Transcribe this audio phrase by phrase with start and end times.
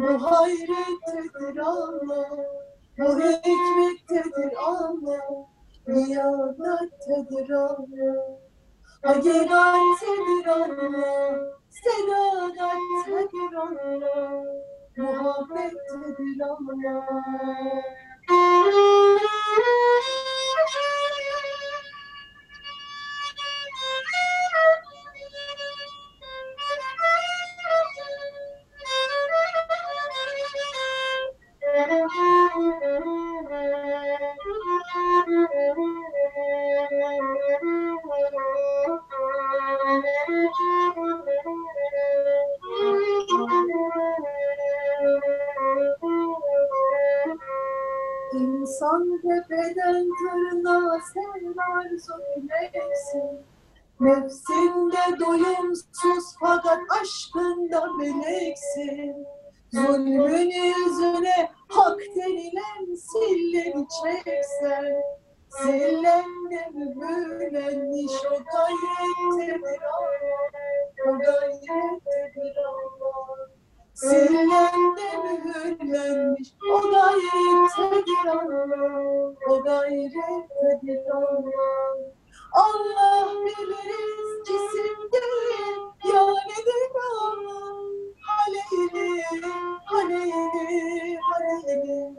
[0.00, 2.28] bu hayrettedir Allah,
[2.98, 5.20] bu hikmettedir Allah,
[5.86, 8.16] niyamettedir Allah.
[9.02, 11.34] Hakikattedir Allah,
[11.70, 14.44] sedakattedir Allah,
[14.96, 17.04] muhabbettedir Allah.
[48.80, 53.46] İnsan tepeden tırnağa sever söylesin.
[54.00, 59.26] Nefsinde doyumsuz fakat aşkında meleksin.
[59.72, 65.02] Zulmün yüzüne hak denilen silleri çeksen.
[65.48, 71.08] Sillenle mühürlenmiş o gayrettedir Allah.
[71.08, 73.49] O gayrettedir Allah.
[73.94, 74.70] Sillenle
[75.22, 79.32] mühürlenmiş o gayrettedir Allah.
[79.48, 82.10] O gayrettedir Allah.
[82.52, 86.92] Allah biliriz cisim değil yanedir
[87.22, 87.70] Allah.
[88.26, 89.22] Haleyli,
[89.84, 92.14] haleyli, haleyli.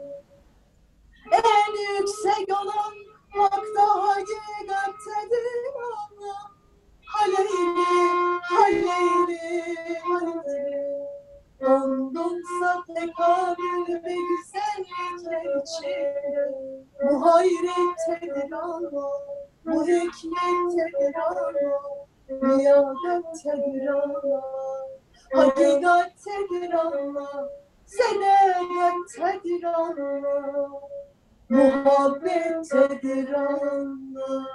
[1.32, 2.94] En yüksek olan
[3.30, 6.50] hakta hakikattedir Allah.
[7.06, 7.84] Haleyli,
[8.42, 11.02] haleyli, haleyli.
[11.62, 16.52] Dondunsa tekamül ve güzellikler içinde
[17.02, 19.12] Bu hayrettedir Allah,
[19.66, 21.82] bu hikmettedir Allah
[22.30, 24.42] Riyadettedir Allah,
[25.34, 27.48] hakikattedir Allah
[27.86, 30.70] Senayettedir Allah,
[31.48, 34.46] muhabbettedir Allah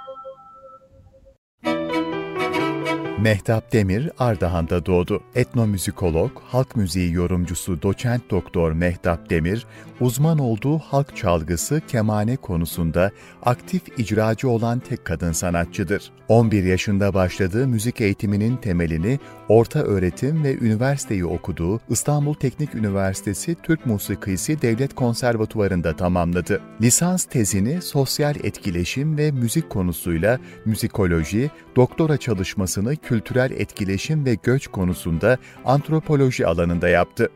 [3.20, 5.22] Mehtap Demir Ardahan'da doğdu.
[5.34, 9.66] Etnomüzikolog, halk müziği yorumcusu doçent doktor Mehtap Demir,
[10.00, 13.10] uzman olduğu halk çalgısı kemane konusunda
[13.42, 16.12] aktif icracı olan tek kadın sanatçıdır.
[16.28, 19.18] 11 yaşında başladığı müzik eğitiminin temelini
[19.48, 26.60] orta öğretim ve üniversiteyi okuduğu İstanbul Teknik Üniversitesi Türk Musikisi Devlet Konservatuvarı'nda tamamladı.
[26.80, 35.38] Lisans tezini sosyal etkileşim ve müzik konusuyla müzikoloji, doktora çalışmasını kültürel etkileşim ve göç konusunda
[35.64, 37.28] antropoloji alanında yaptı.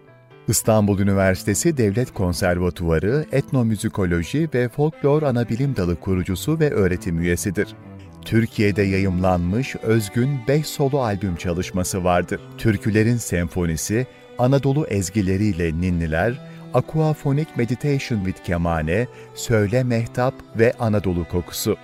[0.49, 7.69] İstanbul Üniversitesi Devlet Konservatuvarı Etnomüzikoloji ve Folklor Anabilim Dalı kurucusu ve öğretim üyesidir.
[8.25, 12.41] Türkiye'de yayımlanmış özgün 5 solo albüm çalışması vardır.
[12.59, 14.07] Türkülerin senfonisi,
[14.39, 16.41] Anadolu ezgileriyle ninniler,
[16.75, 21.77] Aquaphonic Meditation with Kemane, Söyle Mehtap ve Anadolu Kokusu.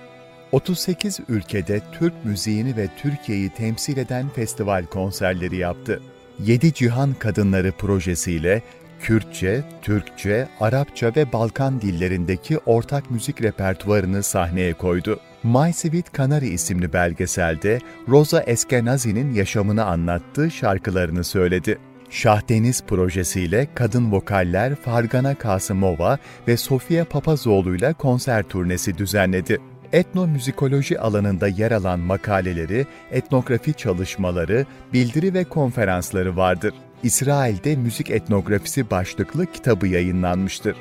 [0.51, 6.01] 38 ülkede Türk müziğini ve Türkiye'yi temsil eden festival konserleri yaptı.
[6.43, 8.61] Yedi Cihan Kadınları projesiyle
[8.99, 15.19] Kürtçe, Türkçe, Arapça ve Balkan dillerindeki ortak müzik repertuarını sahneye koydu.
[15.43, 21.77] My Sweet Canary isimli belgeselde Rosa Eskenazi'nin yaşamını anlattığı şarkılarını söyledi.
[22.09, 26.17] Şahdeniz projesiyle kadın vokaller Fargana Kasımova
[26.47, 29.59] ve Sofia Papazoğlu'yla konser turnesi düzenledi
[29.93, 36.73] etnomüzikoloji alanında yer alan makaleleri, etnografi çalışmaları, bildiri ve konferansları vardır.
[37.03, 40.75] İsrail'de Müzik Etnografisi başlıklı kitabı yayınlanmıştır.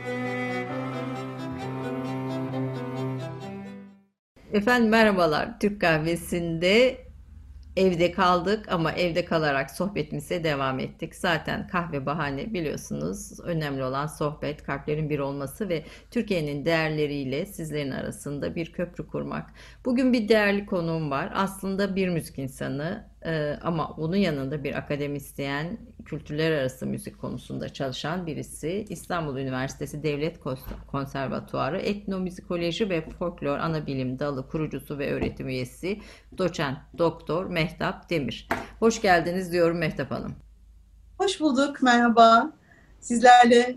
[4.52, 5.60] Efendim merhabalar.
[5.60, 7.07] Türk Kahvesi'nde
[7.78, 11.14] evde kaldık ama evde kalarak sohbetimize devam ettik.
[11.14, 13.40] Zaten kahve bahane biliyorsunuz.
[13.40, 19.50] Önemli olan sohbet, kalplerin bir olması ve Türkiye'nin değerleriyle sizlerin arasında bir köprü kurmak.
[19.84, 21.32] Bugün bir değerli konuğum var.
[21.34, 28.26] Aslında bir müzik insanı e, ama bunun yanında bir akademisyen, kültürler arası müzik konusunda çalışan
[28.26, 28.86] birisi.
[28.88, 30.40] İstanbul Üniversitesi Devlet
[30.86, 36.00] Konservatuarı Etnomüzikoloji ve Folklor Anabilim Dalı kurucusu ve öğretim üyesi
[36.38, 38.48] doçent doktor Mehtap Demir.
[38.80, 40.34] Hoş geldiniz diyorum Mehtap Hanım.
[41.18, 42.52] Hoş bulduk, merhaba.
[43.00, 43.76] Sizlerle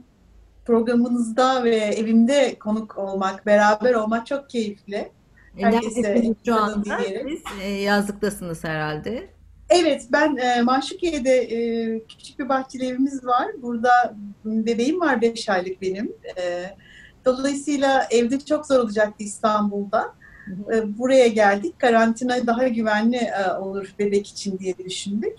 [0.65, 5.11] programınızda ve evimde konuk olmak, beraber olmak çok keyifli.
[5.57, 9.27] Herkese şu anda siz e, yazlıktasınız herhalde.
[9.69, 13.47] Evet, ben e, Maşukiye'de e, küçük bir bahçeli evimiz var.
[13.61, 14.15] Burada
[14.45, 16.13] bebeğim var 5 aylık benim.
[16.37, 16.65] E,
[17.25, 20.13] dolayısıyla evde çok zor olacaktı İstanbul'da.
[20.73, 21.79] E, buraya geldik.
[21.79, 25.35] Karantina daha güvenli e, olur bebek için diye düşündük.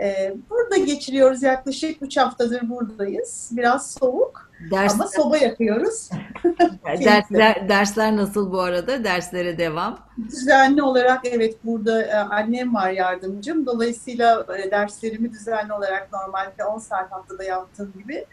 [0.00, 3.48] E, burada geçiriyoruz yaklaşık 3 haftadır buradayız.
[3.52, 4.94] Biraz soğuk Dersler...
[4.94, 6.10] ama soba yakıyoruz.
[7.04, 9.04] dersler, dersler nasıl bu arada?
[9.04, 9.98] Derslere devam?
[10.30, 13.66] Düzenli olarak evet burada annem var yardımcım.
[13.66, 18.26] Dolayısıyla derslerimi düzenli olarak normalde 10 saat haftada yaptığım gibi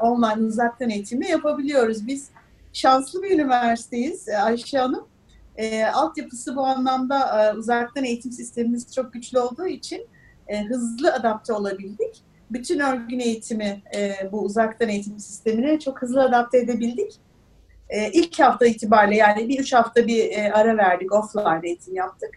[0.00, 2.06] online uzaktan eğitimle yapabiliyoruz.
[2.06, 2.30] Biz
[2.72, 5.06] şanslı bir üniversiteyiz Ayşe Hanım.
[5.56, 10.06] E, altyapısı bu anlamda e, uzaktan eğitim sistemimiz çok güçlü olduğu için
[10.48, 12.22] e, hızlı adapte olabildik.
[12.50, 17.12] Bütün örgün eğitimi e, bu uzaktan eğitim sistemine çok hızlı adapte edebildik.
[17.88, 22.30] E, ilk hafta itibariyle yani bir üç hafta bir e, ara verdik, offline eğitim yaptık.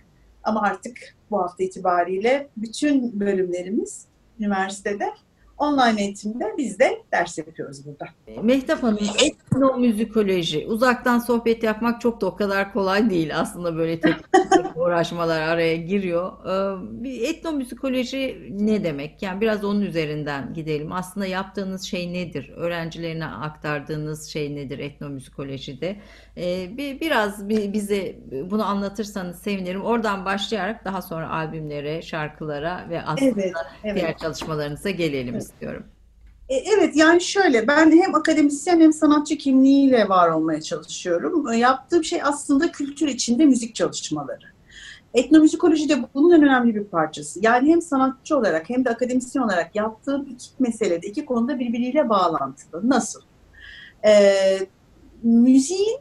[0.44, 0.98] Ama artık
[1.31, 4.06] bu hafta itibariyle bütün bölümlerimiz
[4.39, 5.13] üniversitede
[5.57, 8.06] online eğitimde biz de ders yapıyoruz burada.
[8.44, 10.68] Mehtap Hanım, etnomüzikoloji.
[10.68, 13.39] Uzaktan sohbet yapmak çok da o kadar kolay değil.
[13.39, 14.25] Aslında böyle teknik
[14.76, 16.32] uğraşmalar araya giriyor.
[16.46, 19.22] Ee, bir etnomüzikoloji ne demek?
[19.22, 20.92] Yani biraz onun üzerinden gidelim.
[20.92, 22.54] Aslında yaptığınız şey nedir?
[22.56, 25.96] Öğrencilerine aktardığınız şey nedir etnomüzikolojide?
[26.38, 28.16] Ee, bir, biraz bize
[28.52, 29.82] bunu anlatırsanız sevinirim.
[29.82, 33.96] Oradan başlayarak daha sonra albümlere, şarkılara ve aslında evet, evet.
[33.96, 35.44] diğer çalışmalarınıza gelelim evet.
[35.44, 35.84] istiyorum.
[36.50, 41.48] E, evet yani şöyle ben hem akademisyen hem sanatçı kimliğiyle var olmaya çalışıyorum.
[41.51, 44.46] E, yaptığım şey aslında kültür içinde müzik çalışmaları.
[45.13, 47.39] Etnomüzikoloji de bunun en önemli bir parçası.
[47.44, 52.89] Yani hem sanatçı olarak hem de akademisyen olarak yaptığım iki meselede, iki konuda birbiriyle bağlantılı.
[52.89, 53.22] Nasıl?
[54.06, 54.60] Ee,
[55.24, 56.00] müziğin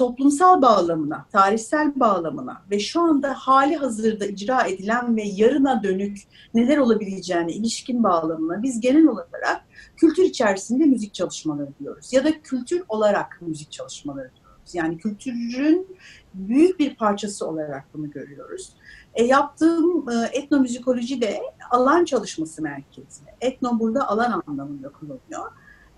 [0.00, 6.18] toplumsal bağlamına, tarihsel bağlamına ve şu anda hali hazırda icra edilen ve yarına dönük
[6.54, 9.64] neler olabileceğine ilişkin bağlamına biz genel olarak
[9.96, 12.12] kültür içerisinde müzik çalışmaları diyoruz.
[12.12, 14.74] Ya da kültür olarak müzik çalışmaları diyoruz.
[14.74, 15.96] Yani kültürün
[16.34, 18.72] büyük bir parçası olarak bunu görüyoruz.
[19.14, 21.40] E, yaptığım e, etnomüzikoloji de
[21.70, 23.22] alan çalışması merkezi.
[23.40, 25.52] Etno burada alan anlamında kullanılıyor.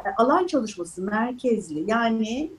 [0.04, 2.52] E, alan çalışması merkezli yani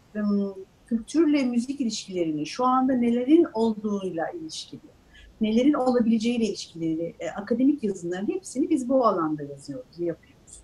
[0.85, 4.81] kültürle müzik ilişkilerini, şu anda nelerin olduğuyla ilişkili,
[5.41, 10.59] nelerin olabileceğiyle ilişkili e, akademik yazıların hepsini biz bu alanda yazıyoruz, yapıyoruz.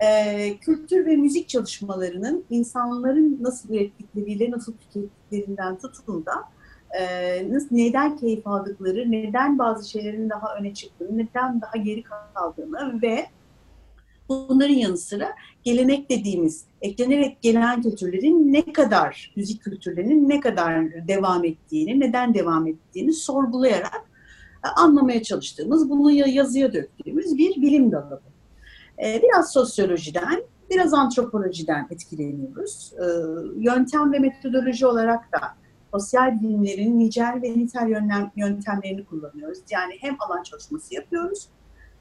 [0.00, 6.32] E, kültür ve müzik çalışmalarının insanların nasıl ürettikleriyle, nasıl tükettiklerinden tutun da
[7.00, 13.02] e, nasıl, neden keyif aldıkları, neden bazı şeylerin daha öne çıktığını, neden daha geri kaldığını
[13.02, 13.26] ve
[14.30, 15.28] bunların yanı sıra
[15.64, 22.66] gelenek dediğimiz eklenerek gelen kültürlerin ne kadar, müzik kültürlerinin ne kadar devam ettiğini, neden devam
[22.66, 24.10] ettiğini sorgulayarak
[24.64, 28.20] e, anlamaya çalıştığımız, bunu yazıya döktüğümüz bir bilim dalı.
[29.04, 32.92] E, biraz sosyolojiden, biraz antropolojiden etkileniyoruz.
[32.92, 33.04] E,
[33.56, 35.40] yöntem ve metodoloji olarak da
[35.94, 37.88] sosyal bilimlerin nicel ve nitel
[38.36, 39.58] yöntemlerini kullanıyoruz.
[39.70, 41.48] Yani hem alan çalışması yapıyoruz,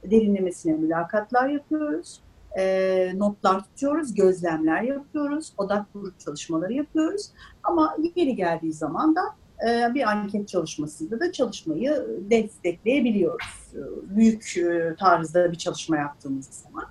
[0.03, 2.21] derinlemesine mülakatlar yapıyoruz
[2.57, 7.29] e, notlar tutuyoruz, gözlemler yapıyoruz, odak grup çalışmaları yapıyoruz.
[7.63, 9.21] Ama yeri geldiği zaman da
[9.69, 13.73] e, bir anket çalışmasında da çalışmayı destekleyebiliyoruz.
[13.73, 13.79] E,
[14.15, 16.85] büyük e, tarzda bir çalışma yaptığımız zaman.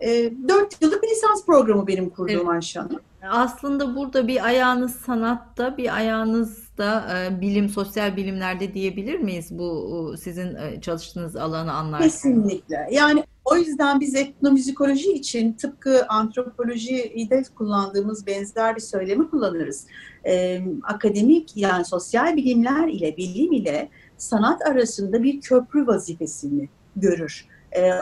[0.00, 0.08] E,
[0.48, 2.48] 4 yıllık bir lisans programı benim kurduğum evet.
[2.48, 3.00] Ayşe Hanım.
[3.30, 10.14] Aslında burada bir ayağınız sanatta, bir ayağınız da e, bilim, sosyal bilimlerde diyebilir miyiz bu
[10.20, 12.08] sizin e, çalıştığınız alanı anlarken?
[12.08, 12.88] Kesinlikle.
[12.90, 19.86] Yani o yüzden biz etnomüzikoloji için tıpkı antropolojide kullandığımız benzer bir söylemi kullanırız.
[20.26, 27.46] Ee, akademik yani sosyal bilimler ile bilim ile sanat arasında bir köprü vazifesini görür.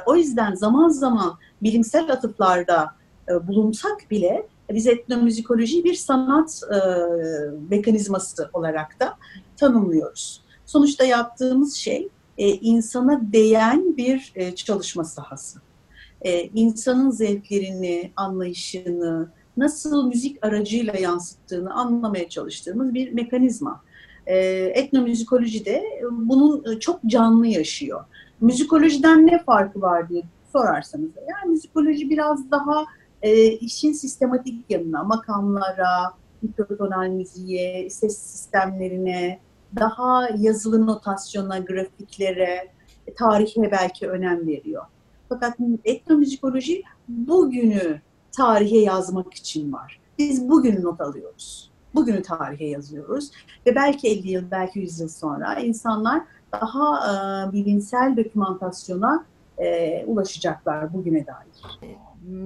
[0.07, 2.91] O yüzden zaman zaman bilimsel atıflarda
[3.29, 6.77] e, bulunsak bile biz etnomüzikolojiyi bir sanat e,
[7.71, 9.17] mekanizması olarak da
[9.57, 10.43] tanımlıyoruz.
[10.67, 12.09] Sonuçta yaptığımız şey
[12.39, 15.59] e, insana değen bir e, çalışma sahası.
[16.23, 23.81] E, insanın zevklerini, anlayışını, nasıl müzik aracıyla yansıttığını anlamaya çalıştığımız bir mekanizma.
[24.27, 24.37] E,
[24.75, 28.05] etnomüzikoloji de bunun e, çok canlı yaşıyor.
[28.41, 30.23] Müzikolojiden ne farkı var diye
[30.53, 32.87] sorarsanız yani müzikoloji biraz daha
[33.23, 39.41] e, işin sistematik yanına, makamlara, mikrotonal müziğe, ses sistemlerine,
[39.77, 42.69] daha yazılı notasyona, grafiklere,
[43.17, 44.85] tarihe belki önem veriyor.
[45.29, 48.01] Fakat etnomüzikoloji bugünü
[48.37, 50.01] tarihe yazmak için var.
[50.19, 51.71] Biz bugünü not alıyoruz.
[51.95, 53.31] Bugünü tarihe yazıyoruz.
[53.67, 56.23] Ve belki 50 yıl, belki 100 yıl sonra insanlar
[56.53, 59.25] daha e, bilimsel dokümantasyona
[59.59, 61.79] e, ulaşacaklar bugüne dair.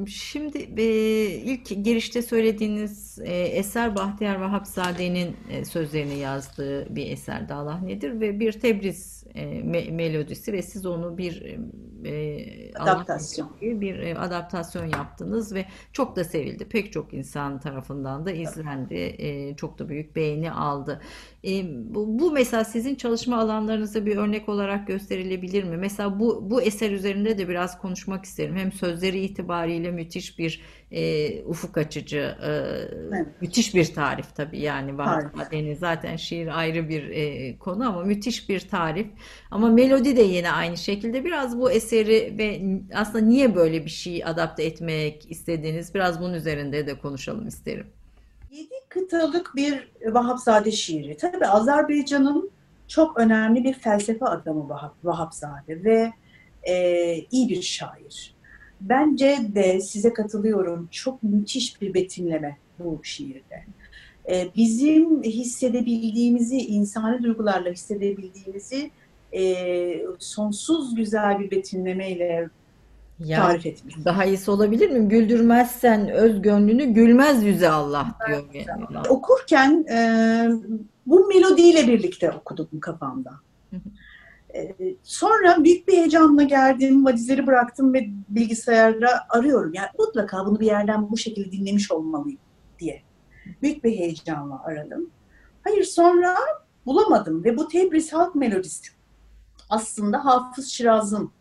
[0.06, 0.84] Şimdi e,
[1.26, 8.20] ilk girişte söylediğiniz e, eser Bahtiyar Vahapzade'nin e, sözlerini yazdığı bir eser Dağlah Nedir?
[8.20, 9.21] Ve bir Tebriz
[9.64, 11.58] me melodisi ve siz onu bir
[12.04, 16.64] e, adaptasyon bir e, adaptasyon yaptınız ve çok da sevildi.
[16.68, 18.94] Pek çok insan tarafından da izlendi.
[19.18, 21.00] E, çok da büyük beğeni aldı.
[21.44, 21.50] E,
[21.94, 25.76] bu, bu mesela sizin çalışma alanlarınıza bir örnek olarak gösterilebilir mi?
[25.76, 28.56] Mesela bu bu eser üzerinde de biraz konuşmak isterim.
[28.56, 33.26] Hem sözleri itibariyle müthiş bir e, ufuk açıcı, e, evet.
[33.40, 35.36] müthiş bir tarif tabii yani Vahap
[35.78, 39.06] zaten şiir ayrı bir e, konu ama müthiş bir tarif.
[39.50, 41.24] Ama melodi de yine aynı şekilde.
[41.24, 42.62] Biraz bu eseri ve
[42.94, 47.86] aslında niye böyle bir şey adapte etmek istediğiniz biraz bunun üzerinde de konuşalım isterim.
[48.50, 51.16] Yedi kıtalık bir Vahapzade şiiri.
[51.16, 52.50] Tabii Azerbaycan'ın
[52.88, 56.12] çok önemli bir felsefe adamı Vahap, Vahapzade ve
[56.62, 58.34] e, iyi bir şair.
[58.80, 60.88] Bence de size katılıyorum.
[60.90, 63.64] Çok müthiş bir betimleme bu şiirde.
[64.30, 68.90] E, bizim hissedebildiğimizi, insani duygularla hissedebildiğimizi
[69.34, 72.48] e, sonsuz güzel bir betimlemeyle
[73.18, 73.94] ya, tarif etmiş.
[74.04, 75.08] Daha iyisi olabilir mi?
[75.08, 78.44] Güldürmezsen öz gönlünü gülmez yüze Allah diyor.
[78.54, 79.08] Yani.
[79.08, 79.98] Okurken e,
[81.06, 83.30] bu melodiyle birlikte okudum kafamda.
[84.54, 89.74] E, sonra büyük bir heyecanla geldim, valizleri bıraktım ve bilgisayarda arıyorum.
[89.74, 92.40] Yani mutlaka bunu bir yerden bu şekilde dinlemiş olmalıyım
[92.78, 93.02] diye.
[93.62, 95.10] Büyük bir heyecanla aradım.
[95.64, 96.34] Hayır sonra
[96.86, 98.92] bulamadım ve bu Tebriz halk melodisi
[99.72, 101.32] aslında Hafız Şiraz'ın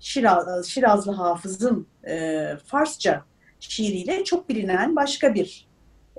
[0.00, 3.24] Şiraz, Şirazlı Hafız'ın e, Farsça
[3.60, 5.68] şiiriyle çok bilinen başka bir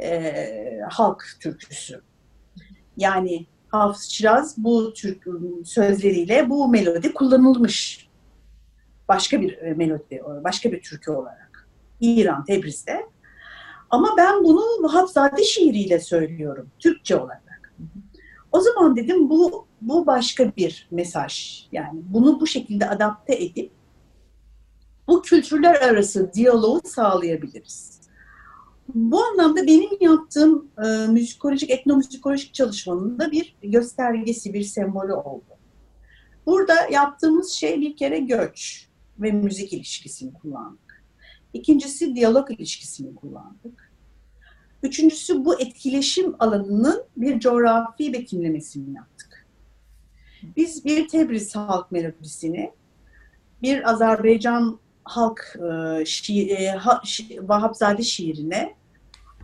[0.02, 2.02] e, halk türküsü.
[2.98, 5.24] Yani Hafız Şiraz bu Türk
[5.66, 8.10] sözleriyle bu melodi kullanılmış.
[9.08, 11.68] Başka bir e, melodi, başka bir türkü olarak.
[12.00, 13.06] İran, Tebriz'de.
[13.90, 17.45] Ama ben bunu Vahapzade şiiriyle söylüyorum, Türkçe olarak.
[18.56, 21.66] O zaman dedim bu bu başka bir mesaj.
[21.72, 23.72] Yani bunu bu şekilde adapte edip
[25.08, 28.02] bu kültürler arası diyaloğu sağlayabiliriz.
[28.94, 35.58] Bu anlamda benim yaptığım e, müzikolojik, etnomüzikolojik çalışmanın da bir göstergesi, bir sembolü oldu.
[36.46, 38.88] Burada yaptığımız şey bir kere göç
[39.20, 41.04] ve müzik ilişkisini kullandık.
[41.54, 43.95] İkincisi diyalog ilişkisini kullandık.
[44.86, 49.46] Üçüncüsü bu etkileşim alanının bir coğrafi betimlemesini yaptık.
[50.56, 52.72] Biz bir Tebriz halk melodisini,
[53.62, 55.58] bir Azerbaycan halk
[56.02, 56.80] e, şiir, e,
[57.42, 58.76] Vahapzade şiirine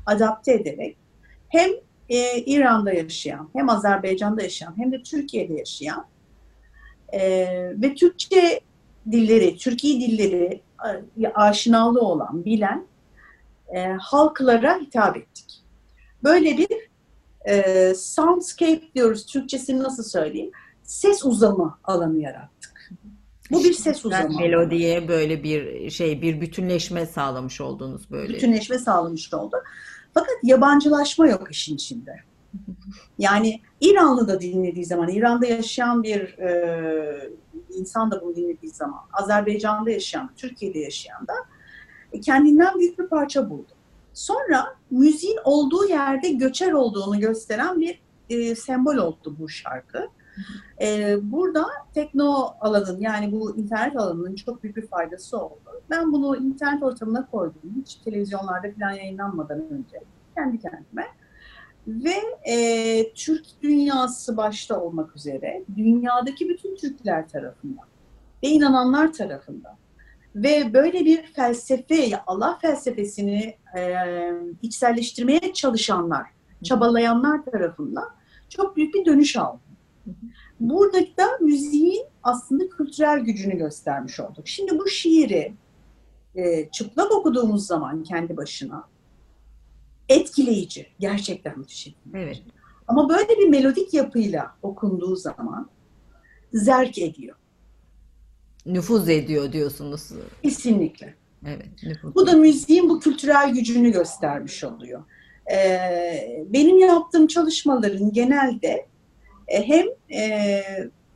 [0.05, 0.97] adapte ederek
[1.49, 1.69] hem
[2.09, 6.05] e, İran'da yaşayan, hem Azerbaycan'da yaşayan, hem de Türkiye'de yaşayan
[7.81, 8.59] ve Türkçe
[9.11, 10.61] dilleri, Türkiye dilleri
[11.33, 12.90] aşinalığı olan, bilen
[13.75, 15.63] e, halklara hitap ettik.
[16.23, 16.67] Böyle bir
[17.45, 20.51] e, soundscape diyoruz, Türkçesini nasıl söyleyeyim?
[20.83, 22.91] Ses uzamı alanı yarattık.
[23.51, 24.39] Bu bir ses uzamı.
[24.39, 28.33] Melodiye böyle bir şey, bir bütünleşme sağlamış oldunuz böyle.
[28.33, 29.57] Bütünleşme sağlamış oldu.
[30.13, 32.15] Fakat yabancılaşma yok işin içinde.
[33.19, 37.31] Yani İranlı da dinlediği zaman, İran'da yaşayan bir e,
[37.69, 41.33] insan da bunu dinlediği zaman, Azerbaycan'da yaşayan, Türkiye'de yaşayan da
[42.19, 43.71] kendinden büyük bir parça buldu.
[44.13, 50.07] Sonra müziğin olduğu yerde göçer olduğunu gösteren bir e, sembol oldu bu şarkı.
[50.81, 55.81] E, burada tekno alanın yani bu internet alanının çok büyük bir faydası oldu.
[55.89, 57.61] Ben bunu internet ortamına koydum.
[57.81, 60.03] Hiç televizyonlarda falan yayınlanmadan önce
[60.35, 61.07] kendi kendime.
[61.87, 62.13] Ve
[62.51, 67.85] e, Türk dünyası başta olmak üzere dünyadaki bütün Türkler tarafından
[68.43, 69.80] ve inananlar tarafından
[70.35, 73.95] ve böyle bir felsefe, Allah felsefesini e,
[74.61, 76.27] içselleştirmeye çalışanlar,
[76.63, 78.09] çabalayanlar tarafından
[78.49, 79.59] çok büyük bir dönüş aldı.
[80.59, 84.47] Burada da müziğin aslında kültürel gücünü göstermiş olduk.
[84.47, 85.53] Şimdi bu şiiri
[86.35, 88.83] e, çıplak okuduğumuz zaman kendi başına
[90.09, 92.43] etkileyici, gerçekten müthiş Evet.
[92.87, 95.69] Ama böyle bir melodik yapıyla okunduğu zaman
[96.53, 97.35] zerk ediyor.
[98.65, 100.09] Nüfuz ediyor diyorsunuz.
[100.43, 101.13] Kesinlikle.
[101.47, 101.83] Evet.
[101.83, 102.15] Nüfuz.
[102.15, 105.03] Bu da müziğin bu kültürel gücünü göstermiş oluyor.
[105.51, 108.85] Ee, benim yaptığım çalışmaların genelde
[109.47, 109.85] e, hem
[110.19, 110.61] e,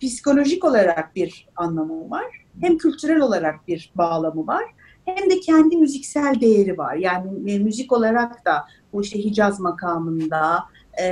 [0.01, 2.25] psikolojik olarak bir anlamı var,
[2.61, 4.63] hem kültürel olarak bir bağlamı var,
[5.05, 6.95] hem de kendi müziksel değeri var.
[6.95, 11.07] Yani e, müzik olarak da bu işte Hicaz makamında e,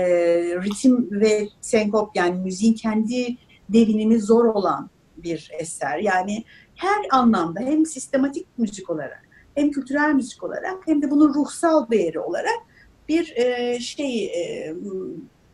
[0.63, 3.37] ritim ve senkop yani müziğin kendi
[3.69, 4.89] devinimi zor olan
[5.23, 5.97] bir eser.
[5.97, 6.43] Yani
[6.75, 9.23] her anlamda hem sistematik müzik olarak
[9.55, 12.59] hem kültürel müzik olarak hem de bunun ruhsal değeri olarak
[13.09, 14.75] bir e, şey e,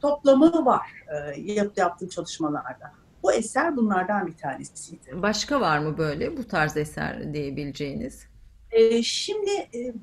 [0.02, 2.92] toplamı var e, yap, yaptığım çalışmalarda.
[3.24, 5.22] Bu eser bunlardan bir tanesiydi.
[5.22, 8.26] Başka var mı böyle bu tarz eser diyebileceğiniz?
[8.72, 9.94] E, şimdi e,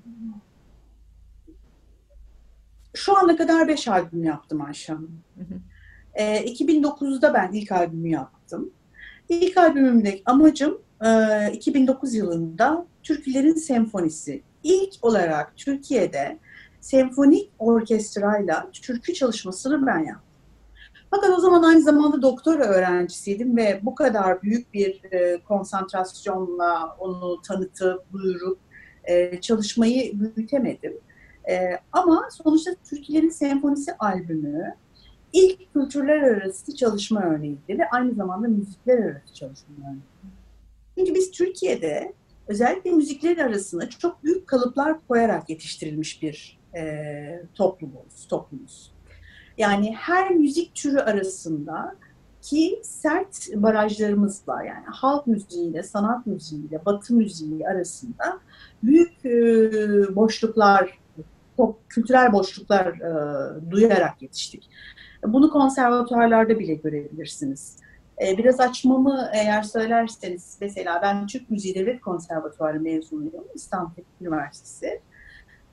[2.94, 5.22] şu ana kadar beş albüm yaptım Ayşe Hanım.
[6.14, 8.70] E, 2009'da ben ilk albümü yaptım.
[9.29, 14.43] İlk albümümde amacım e, 2009 yılında Türkülerin Senfonisi.
[14.62, 16.39] İlk olarak Türkiye'de
[16.81, 20.27] senfonik orkestrayla türkü çalışmasını ben yaptım.
[21.11, 27.43] Fakat o zaman aynı zamanda doktora öğrencisiydim ve bu kadar büyük bir e, konsantrasyonla onu
[27.43, 28.59] tanıtıp, duyurup
[29.05, 30.99] e, çalışmayı büyütemedim.
[31.51, 34.75] E, ama sonuçta Türkiye'nin Senfonisi albümü
[35.37, 40.03] ilk kültürler arası çalışma örneğiydi ve aynı zamanda müzikler arası çalışma örneğiydi.
[40.99, 42.12] Çünkü biz Türkiye'de
[42.49, 48.92] özellikle müzikler arasında çok büyük kalıplar koyarak yetiştirilmiş bir e, toplumuz, toplumuz.
[49.59, 51.96] Yani her müzik türü arasında
[52.42, 54.64] ki sert barajlarımız var.
[54.64, 58.40] Yani halk müziğiyle, sanat müziğiyle, batı müziği arasında
[58.83, 59.31] büyük e,
[60.16, 60.99] boşluklar,
[61.57, 64.70] çok kültürel boşluklar e, duyarak yetiştik.
[65.24, 67.76] Bunu konservatuarlarda bile görebilirsiniz.
[68.26, 75.00] E, biraz açmamı eğer söylerseniz, mesela ben Türk Müziği Devlet Konservatuarı mezunuyum, İstanbul Üniversitesi.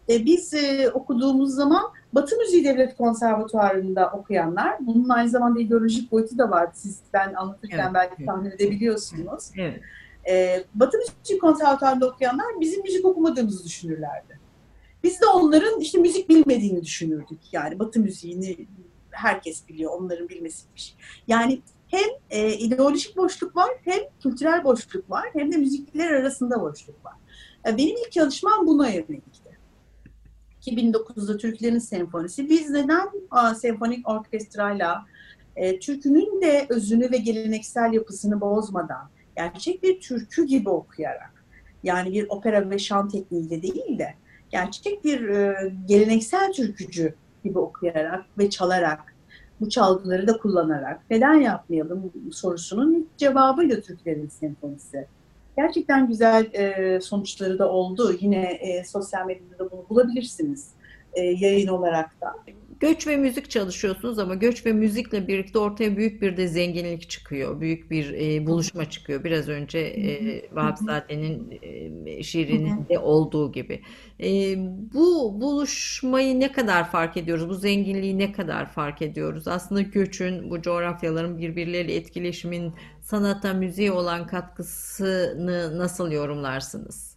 [0.09, 6.37] E, biz e, okuduğumuz zaman Batı Müziği Devlet Konservatuarı'nda okuyanlar, bunun aynı zamanda ideolojik boyutu
[6.37, 6.69] da var.
[6.73, 8.27] Siz ben anlatırken evet, belki evet.
[8.27, 9.51] tahmin edebiliyorsunuz.
[9.57, 9.81] Evet.
[10.29, 14.39] E, Batı Müziği Konservatuarı'nda okuyanlar bizim müzik okumadığımızı düşünürlerdi.
[15.03, 17.39] Biz de onların işte müzik bilmediğini düşünürdük.
[17.51, 18.67] Yani Batı müziğini
[19.13, 20.95] herkes biliyor, onların bilmesi bir şey.
[21.27, 27.05] Yani hem e, ideolojik boşluk var, hem kültürel boşluk var, hem de müzikler arasında boşluk
[27.05, 27.13] var.
[27.67, 29.43] E, benim ilk çalışmam buna yönelikti.
[30.61, 32.49] 2009'da Türklerin Senfonisi.
[32.49, 35.05] Biz neden a, senfonik orkestrayla
[35.55, 41.45] e, türkünün de özünü ve geleneksel yapısını bozmadan, gerçek bir türkü gibi okuyarak,
[41.83, 44.13] yani bir opera ve şan tekniğiyle değil de
[44.49, 49.15] gerçek bir e, geleneksel türkücü gibi okuyarak ve çalarak,
[49.61, 55.07] bu çalgıları da kullanarak neden yapmayalım sorusunun cevabıyla Türklerin Senfonisi.
[55.57, 58.15] Gerçekten güzel e, sonuçları da oldu.
[58.19, 60.71] Yine e, sosyal medyada da bunu bulabilirsiniz
[61.13, 62.35] e, yayın olarak da.
[62.83, 67.61] Göç ve müzik çalışıyorsunuz ama göç ve müzikle birlikte ortaya büyük bir de zenginlik çıkıyor.
[67.61, 69.23] Büyük bir e, buluşma çıkıyor.
[69.23, 71.59] Biraz önce e, Vahapzade'nin
[72.05, 73.81] e, şiirinde olduğu gibi.
[74.23, 74.55] E,
[74.93, 77.49] bu buluşmayı ne kadar fark ediyoruz?
[77.49, 79.47] Bu zenginliği ne kadar fark ediyoruz?
[79.47, 87.12] Aslında göçün, bu coğrafyaların birbirleriyle etkileşimin sanata, müziğe olan katkısını nasıl yorumlarsınız?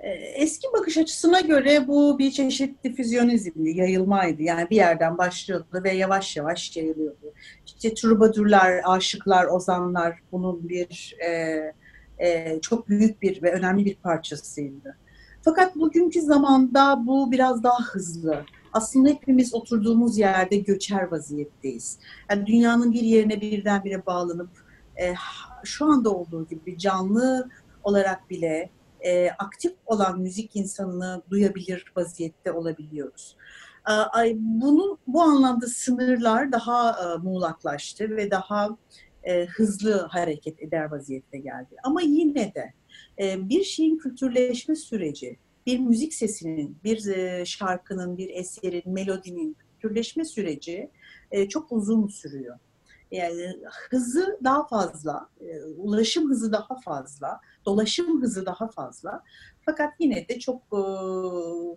[0.00, 4.42] Ee, eski bakış açısına göre bu bir çeşit difüzyonizmdi, yayılmaydı.
[4.42, 7.34] Yani bir yerden başlıyordu ve yavaş yavaş yayılıyordu.
[7.66, 11.72] İşte trubadurlar, aşıklar, ozanlar bunun bir e,
[12.18, 14.96] e, çok büyük bir ve önemli bir parçasıydı.
[15.42, 18.44] Fakat bugünkü zamanda bu biraz daha hızlı.
[18.72, 21.98] Aslında hepimiz oturduğumuz yerde göçer vaziyetteyiz.
[22.30, 24.50] Yani dünyanın bir yerine birdenbire bağlanıp
[25.00, 25.14] e,
[25.64, 27.48] şu anda olduğu gibi canlı
[27.84, 28.70] olarak bile
[29.04, 33.36] e, aktif olan müzik insanını duyabilir vaziyette olabiliyoruz.
[34.24, 38.76] E, bunun bu anlamda sınırlar daha e, muğlaklaştı ve daha
[39.22, 41.76] e, hızlı hareket eder vaziyette geldi.
[41.82, 42.72] Ama yine de
[43.20, 50.24] e, bir şeyin kültürleşme süreci, bir müzik sesinin, bir e, şarkının, bir eserin, melodinin kültürleşme
[50.24, 50.90] süreci
[51.30, 52.58] e, çok uzun sürüyor.
[53.10, 53.56] Yani
[53.90, 59.22] hızı daha fazla, e, ulaşım hızı daha fazla, dolaşım hızı daha fazla.
[59.66, 60.80] Fakat yine de çok e,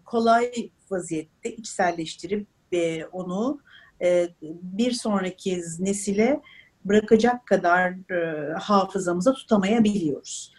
[0.06, 0.52] kolay
[0.92, 3.60] vaziyette içselleştirip ve onu
[4.02, 4.30] e,
[4.62, 6.42] bir sonraki nesile
[6.86, 10.54] bırakacak kadar e, hafızamıza tutamayabiliyoruz.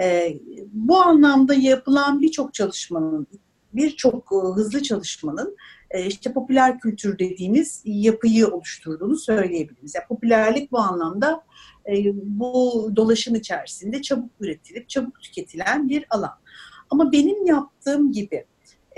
[0.00, 0.38] E,
[0.72, 3.26] bu anlamda yapılan birçok çalışmanın,
[3.72, 5.56] birçok e, hızlı çalışmanın e,
[6.06, 9.94] işte popüler kültür dediğimiz yapıyı oluşturduğunu söyleyebiliriz.
[9.94, 11.44] Yani popülerlik bu anlamda
[11.88, 16.38] e, bu dolaşım içerisinde çabuk üretilip çabuk tüketilen bir alan.
[16.90, 18.44] Ama benim yaptığım gibi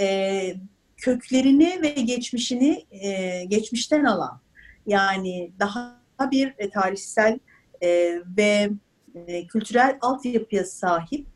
[0.00, 0.54] e,
[0.96, 4.40] köklerini ve geçmişini e, geçmişten alan
[4.86, 5.98] yani daha
[6.30, 7.38] bir e, tarihsel
[7.82, 7.88] e,
[8.36, 8.70] ve
[9.14, 11.26] e, kültürel altyapıya sahip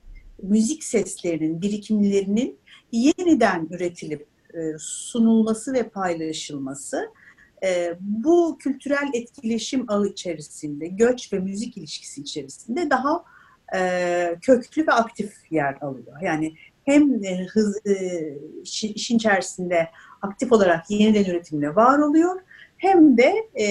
[0.43, 2.59] müzik seslerinin, birikimlerinin
[2.93, 4.32] yeniden üretilip e,
[4.79, 7.09] sunulması ve paylaşılması
[7.65, 13.25] e, bu kültürel etkileşim ağı içerisinde, göç ve müzik ilişkisi içerisinde daha
[13.77, 16.17] e, köklü ve aktif yer alıyor.
[16.23, 17.95] Yani hem e, hız, e,
[18.63, 19.89] işin içerisinde
[20.23, 22.41] aktif olarak yeniden üretimle var oluyor
[22.77, 23.65] hem de e,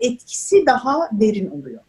[0.00, 1.82] etkisi daha derin oluyor.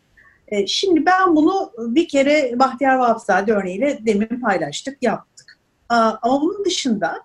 [0.48, 5.60] E, şimdi ben bunu bir kere Bahtiyar Vahapzade örneğiyle demin paylaştık, yaptık.
[5.90, 7.20] Ama bunun dışında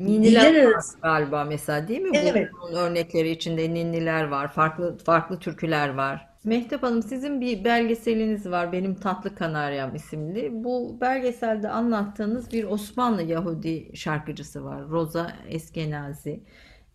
[0.00, 2.18] Ninniler var galiba mesela değil mi?
[2.18, 2.48] Evet.
[2.62, 6.28] Bunun örnekleri içinde ninniler var, farklı farklı türküler var.
[6.44, 10.50] Mehtap Hanım sizin bir belgeseliniz var benim Tatlı Kanaryam isimli.
[10.64, 14.88] Bu belgeselde anlattığınız bir Osmanlı Yahudi şarkıcısı var.
[14.88, 16.40] Roza Eskenazi.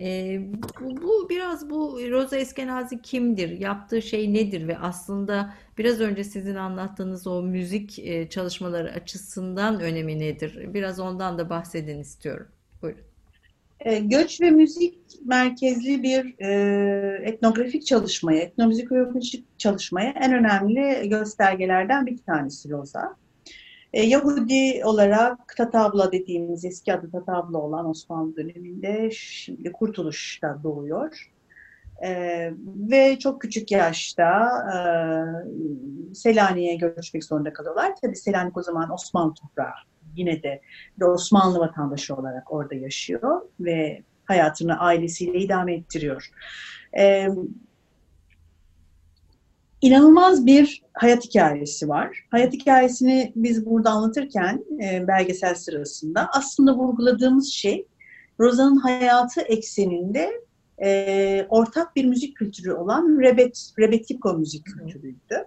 [0.01, 0.39] Ee,
[0.79, 3.49] bu, bu biraz bu Roza Eskenazi kimdir?
[3.49, 4.67] Yaptığı şey nedir?
[4.67, 10.73] Ve aslında biraz önce sizin anlattığınız o müzik e, çalışmaları açısından önemi nedir?
[10.73, 12.47] Biraz ondan da bahsedin istiyorum.
[12.81, 13.01] Buyurun.
[13.79, 22.17] E, göç ve müzik merkezli bir e, etnografik çalışmaya, etnomüzikolojik çalışmaya en önemli göstergelerden bir
[22.17, 23.15] tanesi Loza.
[23.93, 31.31] E, Yahudi olarak Tatabla dediğimiz eski adı Tatabla olan Osmanlı döneminde şimdi Kurtuluş'ta doğuyor.
[32.03, 32.51] E,
[32.89, 34.75] ve çok küçük yaşta e,
[36.15, 37.93] Selanik'e göçmek zorunda kalıyorlar.
[38.01, 40.61] Tabii Selanik o zaman Osmanlı toprağı yine de
[40.99, 46.29] bir Osmanlı vatandaşı olarak orada yaşıyor ve hayatını ailesiyle idame ettiriyor.
[46.97, 47.27] Ee,
[49.81, 52.17] inanılmaz bir hayat hikayesi var.
[52.31, 57.87] Hayat hikayesini biz burada anlatırken e, belgesel sırasında aslında vurguladığımız şey
[58.39, 60.31] Roza'nın hayatı ekseninde
[60.83, 65.45] e, ortak bir müzik kültürü olan rebet, rebetiko müzik kültürüydü.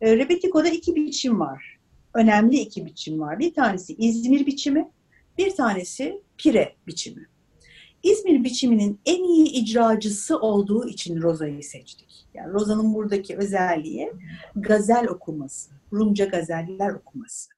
[0.00, 1.73] E, rebetiko'da iki biçim var
[2.14, 3.38] önemli iki biçim var.
[3.38, 4.90] Bir tanesi İzmir biçimi,
[5.38, 7.28] bir tanesi Pire biçimi.
[8.02, 12.26] İzmir biçiminin en iyi icracısı olduğu için Roza'yı seçtik.
[12.34, 14.12] Yani Roza'nın buradaki özelliği
[14.56, 17.50] gazel okuması, Rumca gazeller okuması.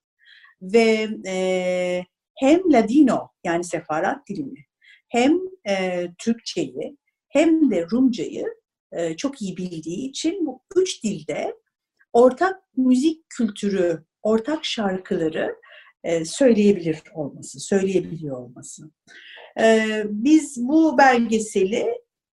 [0.62, 4.64] Ve e, hem Ladino yani sefarat dilini,
[5.08, 6.96] hem e, Türkçeyi,
[7.28, 8.46] hem de Rumcayı
[8.92, 11.54] e, çok iyi bildiği için bu üç dilde
[12.12, 15.56] ortak müzik kültürü ortak şarkıları
[16.04, 18.90] e, söyleyebilir olması, söyleyebiliyor olması.
[19.60, 21.86] E, biz bu belgeseli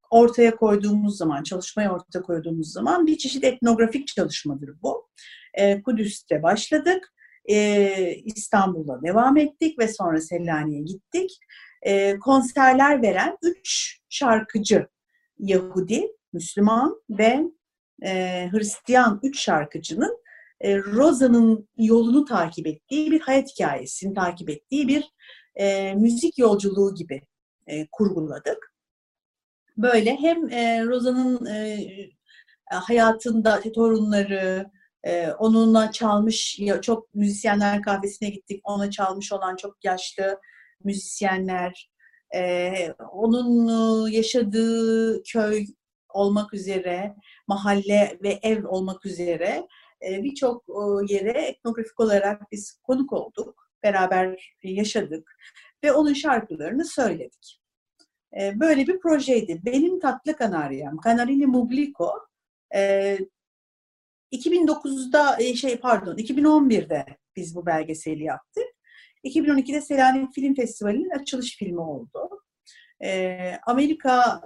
[0.09, 5.07] ortaya koyduğumuz zaman, çalışmaya ortaya koyduğumuz zaman bir çeşit etnografik çalışmadır bu.
[5.53, 7.13] E, Kudüs'te başladık,
[8.25, 11.31] İstanbul'da devam ettik ve sonra Selanik'e gittik.
[12.21, 14.87] Konserler veren üç şarkıcı,
[15.39, 17.43] Yahudi, Müslüman ve
[18.51, 20.22] Hristiyan üç şarkıcının
[20.63, 25.11] e, Rosa'nın yolunu takip ettiği bir hayat hikayesini takip ettiği bir
[25.55, 27.21] e, müzik yolculuğu gibi
[27.67, 28.73] e, kurguladık.
[29.77, 31.87] Böyle hem e, Rosa'nın e,
[32.65, 34.71] hayatında torunları,
[35.03, 40.39] e, onunla çalmış, çok müzisyenler kahvesine gittik, ona çalmış olan çok yaşlı
[40.83, 41.89] müzisyenler,
[42.35, 42.73] e,
[43.11, 45.65] onun yaşadığı köy
[46.09, 47.15] olmak üzere,
[47.47, 49.67] mahalle ve ev olmak üzere e,
[50.03, 50.65] birçok
[51.09, 55.37] yere etnografik olarak biz konuk olduk, beraber yaşadık
[55.83, 57.59] ve onun şarkılarını söyledik.
[58.41, 59.61] E, böyle bir projeydi.
[59.65, 62.11] Benim Tatlı Kanaryam, Canarini Muglico,
[64.31, 68.63] 2009'da e, şey pardon 2011'de biz bu belgeseli yaptık.
[69.23, 72.29] 2012'de Selanik Film Festivali'nin açılış filmi oldu.
[73.67, 74.41] Amerika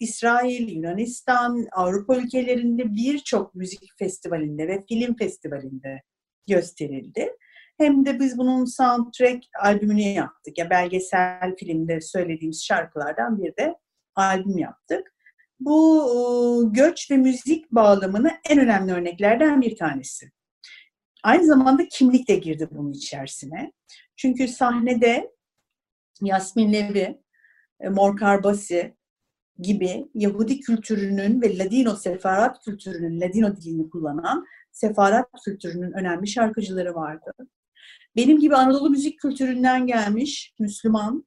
[0.00, 6.02] İsrail, Yunanistan, Avrupa ülkelerinde birçok müzik festivalinde ve film festivalinde
[6.48, 7.36] gösterildi.
[7.78, 10.58] Hem de biz bunun soundtrack albümünü yaptık.
[10.58, 13.74] Ya belgesel filmde söylediğimiz şarkılardan bir de
[14.14, 15.14] albüm yaptık.
[15.60, 16.18] Bu e,
[16.74, 20.30] göç ve müzik bağlamını en önemli örneklerden bir tanesi.
[21.22, 23.72] Aynı zamanda kimlik de girdi bunun içerisine.
[24.16, 25.30] Çünkü sahnede
[26.22, 27.20] Yasmin Levi,
[27.80, 28.94] e, Mor Karbasi,
[29.60, 37.32] gibi Yahudi kültürünün ve Ladino sefarat kültürünün, Ladino dilini kullanan sefarat kültürünün önemli şarkıcıları vardı.
[38.16, 41.26] Benim gibi Anadolu müzik kültüründen gelmiş Müslüman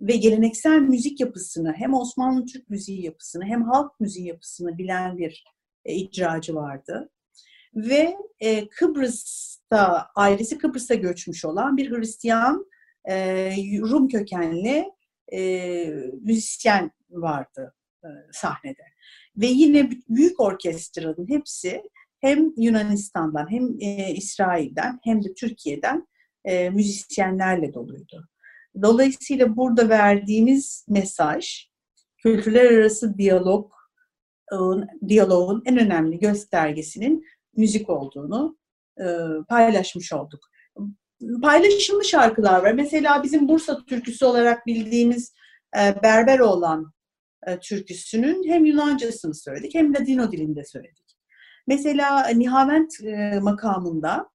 [0.00, 5.44] ve geleneksel müzik yapısını hem Osmanlı Türk müziği yapısını hem halk müziği yapısını bilen bir
[5.84, 7.10] e, icracı vardı.
[7.74, 12.66] Ve e, Kıbrıs'ta, ailesi Kıbrıs'a göçmüş olan bir Hristiyan
[13.08, 13.14] e,
[13.80, 14.84] Rum kökenli
[15.32, 15.86] e,
[16.20, 18.82] müzisyen vardı e, sahnede.
[19.36, 21.82] Ve yine büyük orkestranın hepsi
[22.20, 26.08] hem Yunanistan'dan hem e, İsrail'den hem de Türkiye'den
[26.44, 28.28] e, müzisyenlerle doluydu.
[28.82, 31.68] Dolayısıyla burada verdiğimiz mesaj
[32.16, 33.72] kültürler arası diyalog
[35.08, 37.24] diyaloğun en önemli göstergesinin
[37.56, 38.58] müzik olduğunu
[39.00, 39.04] e,
[39.48, 40.40] paylaşmış olduk.
[41.42, 42.72] Paylaşımlı şarkılar var.
[42.72, 45.34] Mesela bizim Bursa türküsü olarak bildiğimiz
[45.76, 46.92] e, Berber olan
[47.46, 51.16] e, türküsünün hem Yunancasını söyledik hem Ladino dilinde söyledik.
[51.66, 54.28] Mesela Nihavent e, makamında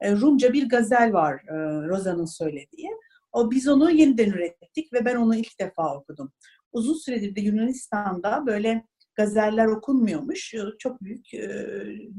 [0.00, 1.54] e, Rumca bir gazel var e,
[1.88, 2.90] Roza'nın söylediği.
[3.32, 6.32] O biz onu yeniden ürettik ve ben onu ilk defa okudum.
[6.72, 10.54] Uzun süredir de Yunanistan'da böyle gazeller okunmuyormuş.
[10.78, 11.48] Çok büyük e,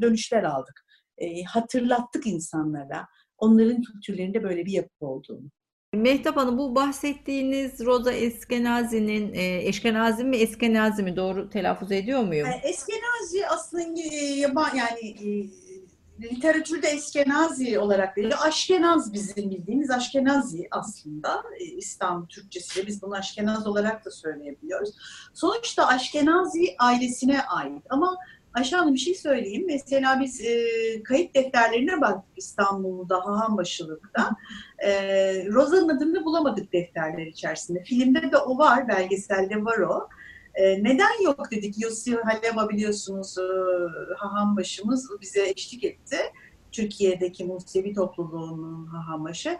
[0.02, 0.86] dönüşler aldık.
[1.18, 5.50] E, hatırlattık insanlara onların kültürlerinde böyle bir yapı olduğunu.
[5.94, 12.48] Mehtap Hanım bu bahsettiğiniz Roza Eskenazi'nin e, Eşkenazi mi Eskenazi mi doğru telaffuz ediyor muyum?
[12.48, 14.00] Yani Eskenazi aslında
[14.78, 15.16] yani
[16.22, 18.40] literatürde Eskenazi olarak veriliyor.
[18.42, 21.44] Aşkenaz bizim bildiğimiz Aşkenazi aslında.
[21.60, 24.90] E, İstanbul Türkçesiyle biz bunu Aşkenaz olarak da söyleyebiliyoruz.
[25.34, 28.18] Sonuçta Aşkenazi ailesine ait ama
[28.58, 29.64] Ayşe bir şey söyleyeyim.
[29.68, 30.64] Mesela biz e,
[31.04, 34.36] kayıt defterlerine baktık İstanbul'da, Hahanbaşılı'da.
[34.80, 34.92] E,
[35.46, 37.84] Roza'nın adını bulamadık defterler içerisinde.
[37.84, 40.08] Filmde de o var, belgeselde var o.
[40.56, 41.76] E, neden yok dedik.
[41.84, 43.48] Yossi Halema biliyorsunuz e,
[44.18, 46.18] haham başımız bize eşlik etti.
[46.72, 49.58] Türkiye'deki Musevi topluluğunun hahambaşı.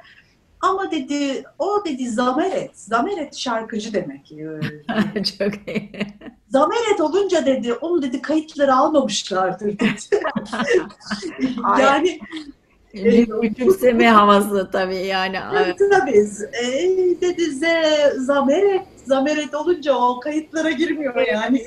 [0.62, 4.28] Ama dedi, o dedi Zameret, Zameret şarkıcı demek.
[5.40, 5.92] Çok iyi.
[6.50, 10.24] Zameret olunca dedi, onu dedi kayıtları almamışlardır dedi.
[11.80, 12.20] yani
[12.94, 15.38] bir küçümseme havası tabii yani.
[15.54, 16.28] Tabii, tabii.
[16.64, 17.84] E, dedi ze,
[18.18, 21.66] Zameret zameret olunca o kayıtlara girmiyor yani.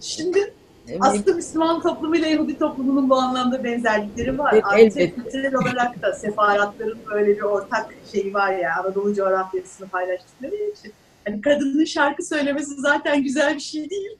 [0.00, 0.54] Şimdi
[1.00, 4.52] aslında Müslüman toplumu ile Yahudi toplumunun bu anlamda benzerlikleri var.
[4.52, 10.54] Evet, Artık kültürel olarak da sefaratların böyle bir ortak şeyi var ya Anadolu coğrafyasını paylaştıkları
[10.54, 10.92] için.
[11.24, 14.18] Hani kadının şarkı söylemesi zaten güzel bir şey değil.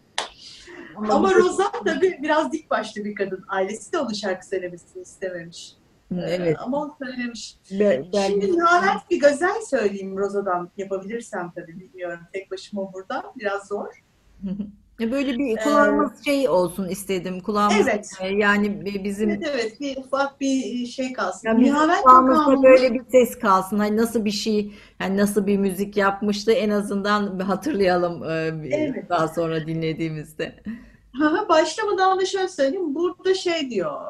[0.97, 3.45] Ama, Ama Rosa tabii biraz dik başlı bir kadın.
[3.49, 5.77] Ailesi de onun şarkı söylemesini istememiş.
[6.21, 6.57] Evet.
[6.61, 7.57] Ama o söylemiş.
[7.71, 12.21] Ben, ben Şimdi lanet bir gazel söyleyeyim Roza'dan yapabilirsem tabii bilmiyorum.
[12.33, 14.03] Tek başıma burada biraz zor.
[15.01, 17.41] Böyle bir kulağımız ee, şey olsun istedim.
[17.41, 18.09] Kulağımız evet.
[18.33, 21.49] yani bizim Evet evet bir ufak bir şey kalsın.
[21.49, 23.79] Yani Nihavet kulağımızda böyle bir ses kalsın.
[23.79, 29.09] Hani nasıl bir şey yani nasıl bir müzik yapmıştı en azından hatırlayalım evet.
[29.09, 30.63] daha sonra dinlediğimizde.
[31.49, 32.95] Başlamadan da şöyle söyleyeyim.
[32.95, 34.01] Burada şey diyor.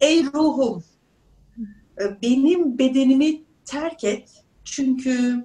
[0.00, 0.84] Ey ruhum,
[2.00, 4.30] e, benim bedenimi terk et
[4.64, 5.44] çünkü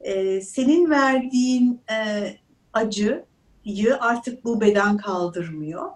[0.00, 2.26] e, senin verdiğin e,
[2.76, 5.90] acıyı artık bu beden kaldırmıyor.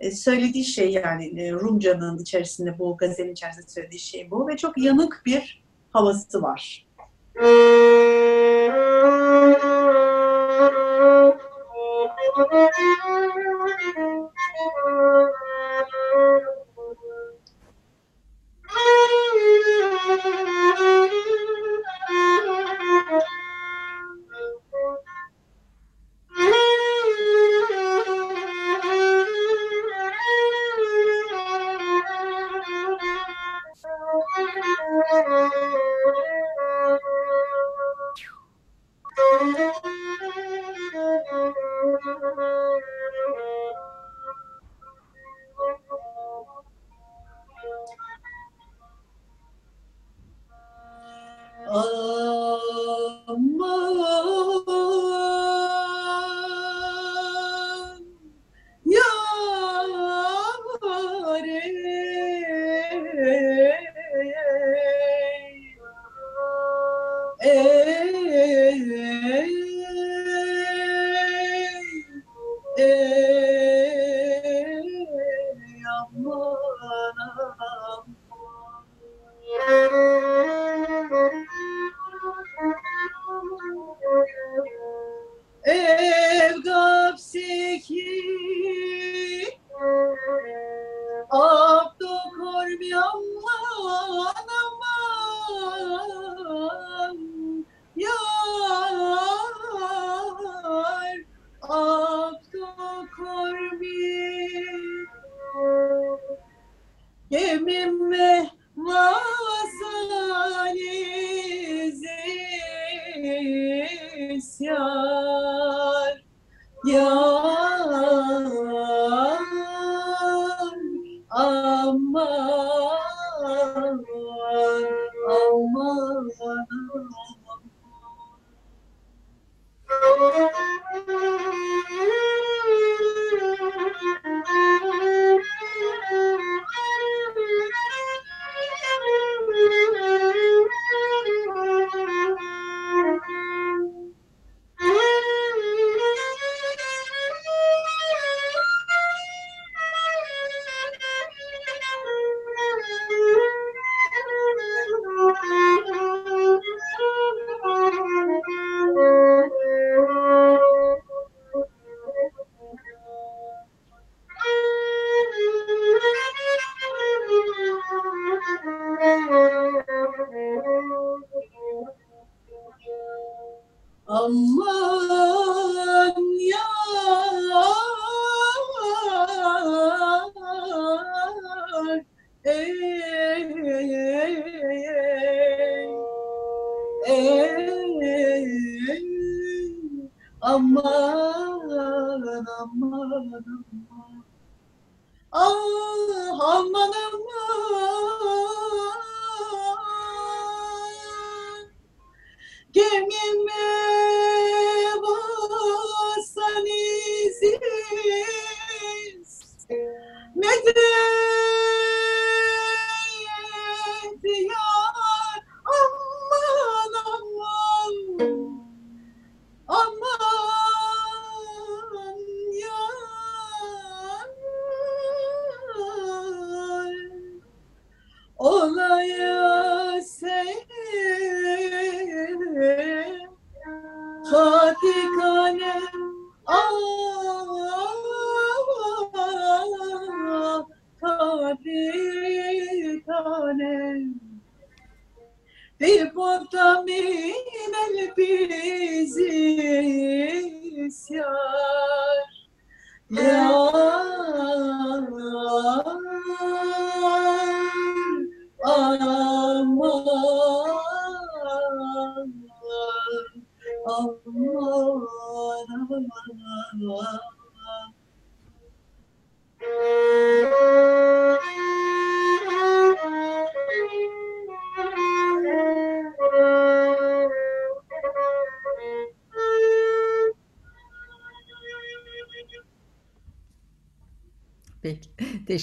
[0.00, 4.78] E, söylediği şey yani e, Rumca'nın içerisinde bu gazetenin içerisinde söylediği şey bu ve çok
[4.78, 6.86] yanık bir havası var.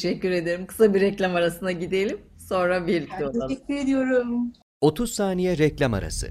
[0.02, 0.66] Teşekkür ederim.
[0.66, 2.20] Kısa bir reklam arasına gidelim.
[2.50, 3.48] Sonra birlikte Ben olalım.
[3.48, 4.54] teşekkür ediyorum.
[4.82, 6.28] 30 saniye reklam arası.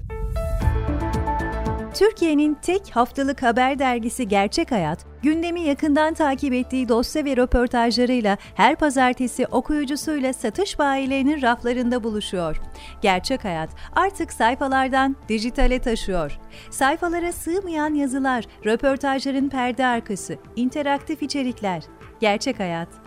[1.93, 8.75] Türkiye'nin tek haftalık haber dergisi Gerçek Hayat, gündemi yakından takip ettiği dosya ve röportajlarıyla her
[8.75, 12.61] pazartesi okuyucusuyla satış bayilerinin raflarında buluşuyor.
[13.01, 16.39] Gerçek Hayat artık sayfalardan dijitale taşıyor.
[16.69, 21.83] Sayfalara sığmayan yazılar, röportajların perde arkası, interaktif içerikler.
[22.19, 23.06] Gerçek Hayat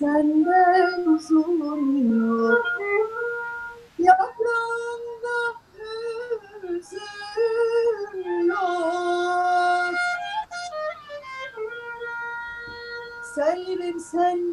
[0.00, 2.62] Senden uzun yok
[3.98, 5.38] Yaprağında
[6.66, 6.98] hüzün
[8.46, 9.94] yok.
[13.34, 14.49] Sevgim senden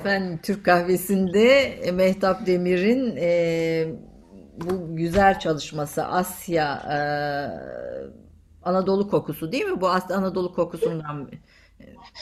[0.00, 3.88] Efendim Türk kahvesinde e, Mehtap Demir'in e,
[4.56, 6.98] bu güzel çalışması Asya e,
[8.62, 9.80] Anadolu kokusu değil mi?
[9.80, 11.30] Bu Anadolu kokusundan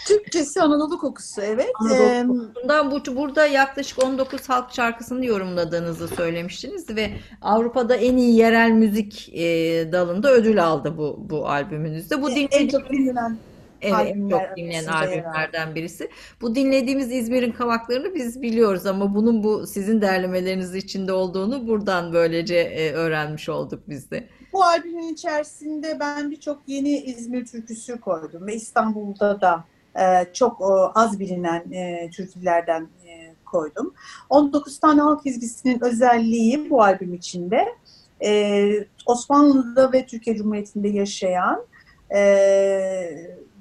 [0.06, 1.70] Türkçesi Anadolu kokusu evet.
[1.80, 7.10] Anadolu kokusundan bu burada yaklaşık 19 halk şarkısını yorumladığınızı söylemiştiniz ve
[7.42, 9.44] Avrupa'da en iyi yerel müzik e,
[9.92, 12.22] dalında ödül aldı bu bu albümünüzde.
[12.22, 13.38] Bu en dinlediğimiz çok bilinen
[13.82, 15.06] Evet, en albümler çok dinlenen aldı.
[15.06, 16.10] albümlerden birisi.
[16.40, 22.56] Bu dinlediğimiz İzmir'in Kavaklarını biz biliyoruz ama bunun bu sizin derlemeleriniz içinde olduğunu buradan böylece
[22.56, 24.28] e, öğrenmiş olduk biz de.
[24.52, 29.64] Bu albümün içerisinde ben birçok yeni İzmir türküsü koydum ve İstanbul'da da
[30.00, 30.56] e, çok
[30.94, 33.94] az bilinen e, türkülerden e, koydum.
[34.30, 37.64] 19 tane halk ezgisinin özelliği bu albüm içinde
[38.24, 38.70] e,
[39.06, 41.64] Osmanlı'da ve Türkiye Cumhuriyeti'nde yaşayan
[42.14, 42.20] e,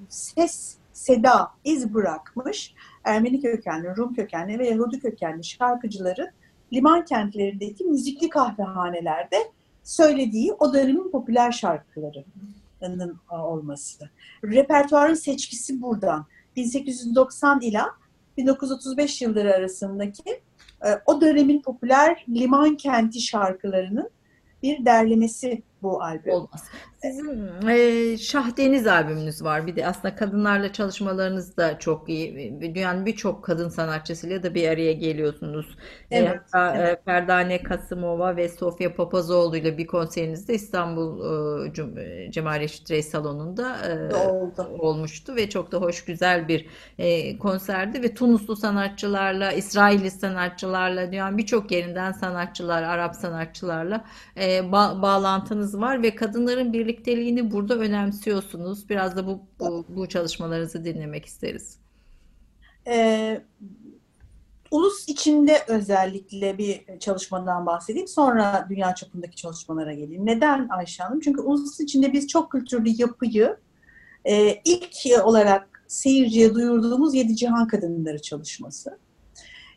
[0.09, 6.29] ses, seda, iz bırakmış Ermeni kökenli, Rum kökenli ve Yahudi kökenli şarkıcıların
[6.73, 9.37] liman kentlerindeki müzikli kahvehanelerde
[9.83, 14.09] söylediği o dönemin popüler şarkılarının olması.
[14.43, 16.25] Repertuarın seçkisi buradan.
[16.55, 17.87] 1890 ila
[18.37, 20.41] 1935 yılları arasındaki
[20.85, 24.09] e, o dönemin popüler liman kenti şarkılarının
[24.63, 26.33] bir derlemesi bu albüm.
[26.33, 26.63] Olmaz.
[27.01, 29.67] Sizin e, Şah Deniz albümünüz var.
[29.67, 32.57] Bir de aslında kadınlarla çalışmalarınız da çok iyi.
[32.61, 35.77] Dünyanın birçok kadın sanatçısıyla da bir araya geliyorsunuz.
[36.11, 36.99] E, Evet, hatta evet.
[36.99, 41.19] e, Ferdane Kasımova ve Sofya Papazoğlu ile bir konserinizde İstanbul
[41.67, 44.67] e, Cum e, Cemal Reşit Rey Salonu'nda e, oldu.
[44.79, 46.65] olmuştu ve çok da hoş güzel bir
[46.97, 54.05] e, konserdi ve Tunuslu sanatçılarla, İsrailli sanatçılarla, dünyanın birçok yerinden sanatçılar, Arap sanatçılarla
[54.35, 58.89] e, ba- bağlantınız var ve kadınların birlikteliğini burada önemsiyorsunuz.
[58.89, 61.77] Biraz da bu bu, bu çalışmalarınızı dinlemek isteriz.
[62.87, 63.41] Ee,
[64.71, 68.07] ulus içinde özellikle bir çalışmadan bahsedeyim.
[68.07, 70.25] Sonra dünya çapındaki çalışmalara geleyim.
[70.25, 71.19] Neden Ayşe Hanım?
[71.19, 73.57] Çünkü ulus içinde biz çok kültürlü yapıyı
[74.25, 78.97] e, ilk olarak seyirciye duyurduğumuz Yedi Cihan Kadınları çalışması.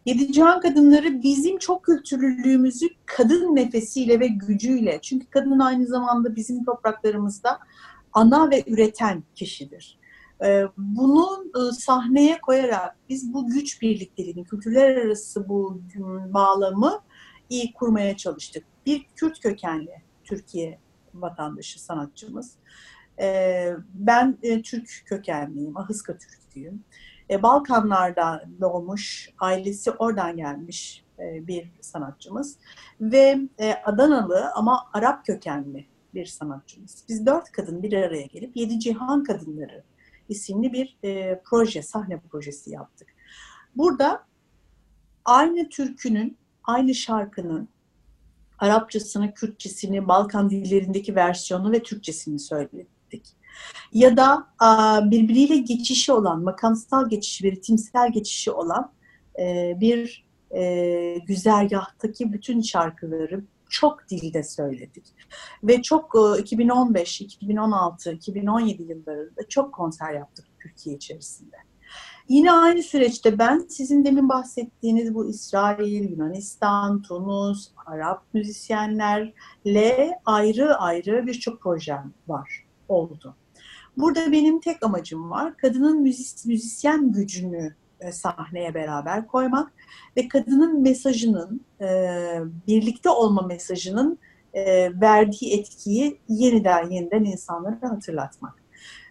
[0.07, 6.64] Yedi Cihan Kadınları bizim çok kültürlülüğümüzü kadın nefesiyle ve gücüyle, çünkü kadın aynı zamanda bizim
[6.64, 7.59] topraklarımızda
[8.12, 9.98] ana ve üreten kişidir.
[10.44, 17.01] Ee, Bunu e, sahneye koyarak biz bu güç birlikteliğini, kültürler arası bu m, bağlamı
[17.51, 18.64] iyi kurmaya çalıştık.
[18.86, 19.94] Bir Kürt kökenli
[20.24, 20.78] Türkiye
[21.14, 22.55] vatandaşı sanatçımız.
[23.20, 26.84] Ee, Ben e, Türk kökenliyim, Ahıska Türk'üyüm.
[27.30, 32.56] E, Balkanlarda doğmuş, ailesi oradan gelmiş e, bir sanatçımız.
[33.00, 37.04] Ve e, Adanalı ama Arap kökenli bir sanatçımız.
[37.08, 39.82] Biz dört kadın bir araya gelip Yedi Cihan Kadınları
[40.28, 43.08] isimli bir e, proje, sahne projesi yaptık.
[43.76, 44.24] Burada
[45.24, 47.68] aynı türkünün, aynı şarkının
[48.58, 53.26] Arapçasını, Kürtçesini, Balkan dillerindeki versiyonu ve Türkçesini söyledik.
[53.92, 54.46] Ya da
[55.11, 58.92] birbiriyle geçişi olan, makamsal geçişi, ritimsel geçişi olan
[59.38, 65.04] e, bir e, güzergahtaki bütün şarkıları çok dilde söyledik.
[65.62, 71.56] Ve çok e, 2015, 2016, 2017 yıllarında çok konser yaptık Türkiye içerisinde.
[72.28, 81.26] Yine aynı süreçte ben sizin demin bahsettiğiniz bu İsrail, Yunanistan, Tunus, Arap müzisyenlerle ayrı ayrı
[81.26, 83.36] birçok projem var, oldu.
[84.01, 89.72] Burada benim tek amacım var, kadının müzis- müzisyen gücünü e, sahneye beraber koymak
[90.16, 91.86] ve kadının mesajının, e,
[92.66, 94.18] birlikte olma mesajının
[94.55, 98.55] e, verdiği etkiyi yeniden yeniden insanlara hatırlatmak.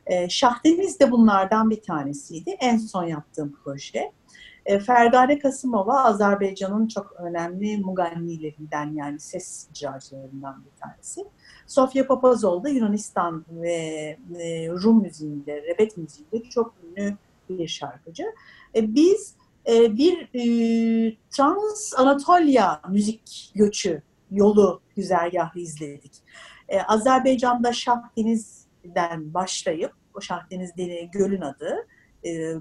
[0.06, 2.50] E, Şahdeniz de bunlardan bir tanesiydi.
[2.50, 4.12] En son yaptığım proje.
[4.66, 11.26] E, Fergane Kasımova Azerbaycan'ın çok önemli mugannilerinden yani ses icracılarından bir tanesi.
[11.70, 17.18] Sofya Papazol da Yunanistan ve e, Rum müziğinde, rebet müziğinde çok ünlü
[17.50, 18.24] bir şarkıcı.
[18.76, 19.36] E, biz
[19.68, 20.28] e, bir
[21.30, 24.02] Trans Anatolia müzik göçü
[24.32, 26.12] yolu güzergahı izledik.
[26.70, 30.72] E, Azerbaycan'da Şah Deniz'den başlayıp, o Şah Deniz
[31.14, 31.88] Göl'ün adı,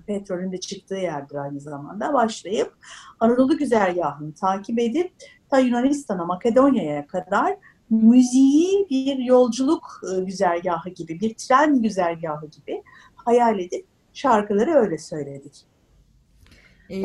[0.07, 2.77] petrolün de çıktığı yerdir aynı zamanda başlayıp
[3.21, 5.13] Anadolu güzergahını takip edip
[5.51, 7.57] ta Yunanistan'a, Makedonya'ya kadar
[7.91, 12.83] müziği bir yolculuk e, güzergahı gibi, bir tren güzergahı gibi
[13.15, 15.65] hayal edip şarkıları öyle söyledik.
[16.91, 17.03] Ee,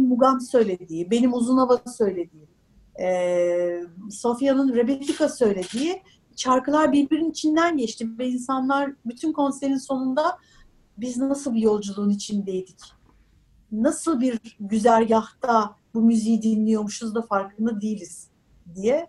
[0.00, 2.48] Mugam söylediği, benim Uzun Hava söylediğim,
[3.00, 6.02] e, Sofya'nın Rebettika söylediği
[6.36, 10.38] şarkılar birbirinin içinden geçti ve insanlar bütün konserin sonunda
[10.96, 12.80] biz nasıl bir yolculuğun içindeydik?
[13.72, 18.28] Nasıl bir güzergahta bu müziği dinliyormuşuz da farkında değiliz
[18.74, 19.06] diye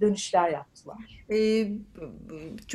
[0.00, 1.24] dönüşler yaptılar.
[1.30, 1.68] Ee,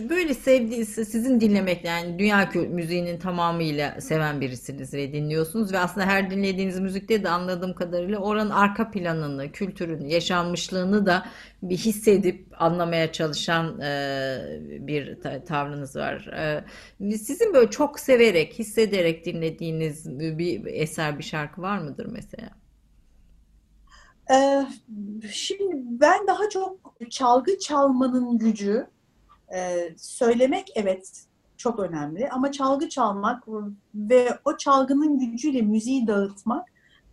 [0.10, 6.30] böyle sevdiğiniz, sizin dinlemek yani dünya müziğinin tamamıyla seven birisiniz ve dinliyorsunuz ve aslında her
[6.30, 11.26] dinlediğiniz müzikte de anladığım kadarıyla oranın arka planını, kültürünü, yaşanmışlığını da
[11.62, 14.40] bir hissedip anlamaya çalışan e,
[14.80, 15.18] bir
[15.48, 16.28] tavrınız var.
[17.00, 22.50] E, sizin böyle çok severek, hissederek dinlediğiniz bir eser, bir şarkı var mıdır mesela?
[24.32, 24.68] Ee,
[25.32, 28.88] şimdi ben daha çok çalgı çalmanın gücü,
[29.56, 31.28] e, söylemek evet
[31.58, 33.44] çok önemli ama çalgı çalmak
[33.96, 36.68] ve o çalgının gücüyle müziği dağıtmak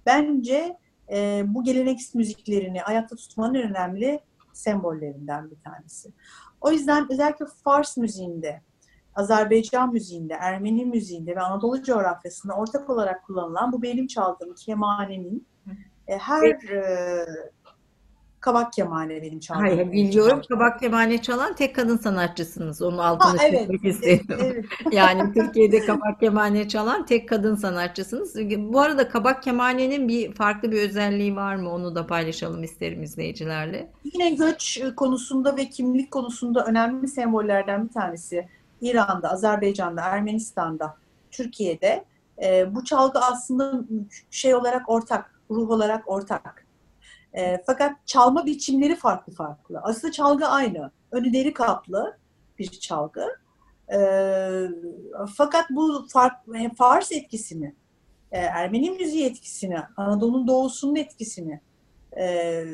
[0.07, 0.79] bence
[1.13, 4.21] e, bu geleneksel müziklerini ayakta tutmanın önemli
[4.53, 6.13] sembollerinden bir tanesi.
[6.61, 8.63] O yüzden özellikle Fars müziğinde,
[9.15, 15.47] Azerbaycan müziğinde, Ermeni müziğinde ve Anadolu coğrafyasında ortak olarak kullanılan bu benim çaldığım kemanenin
[16.07, 17.27] e, her e,
[18.45, 19.63] kabak kemane benim çaldığım.
[19.63, 22.83] Hayır biliyorum kabak kemane çalan tek kadın sanatçısınız.
[22.83, 24.39] Onun altını ha, evet, istedim.
[24.43, 24.65] Evet.
[24.93, 28.37] yani Türkiye'de kabak kemane çalan tek kadın sanatçısınız.
[28.59, 31.71] Bu arada kabak kemanenin bir farklı bir özelliği var mı?
[31.71, 33.91] Onu da paylaşalım isterim izleyicilerle.
[34.05, 38.49] Yine göç konusunda ve kimlik konusunda önemli sembollerden bir tanesi.
[38.81, 40.97] İran'da, Azerbaycan'da, Ermenistan'da,
[41.31, 42.05] Türkiye'de
[42.43, 43.85] e, bu çalgı aslında
[44.31, 46.64] şey olarak ortak ruh olarak ortak.
[47.35, 49.81] E, fakat çalma biçimleri farklı farklı.
[49.83, 50.91] Aslında çalgı aynı.
[51.13, 52.19] Önü kaplı
[52.59, 53.27] bir çalgı.
[53.93, 53.99] E,
[55.37, 56.37] fakat bu fark,
[56.77, 57.75] Fars etkisini,
[58.33, 61.61] e, Ermeni müziği etkisini, Anadolu'nun doğusunun etkisini,
[62.19, 62.65] e,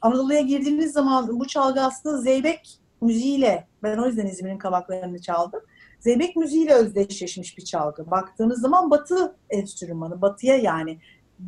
[0.00, 5.60] Anadolu'ya girdiğiniz zaman bu çalgı aslında Zeybek müziğiyle, ben o yüzden İzmir'in kabaklarını çaldım.
[6.00, 8.10] Zeybek müziğiyle özdeşleşmiş bir çalgı.
[8.10, 10.98] Baktığınız zaman batı enstrümanı, batıya yani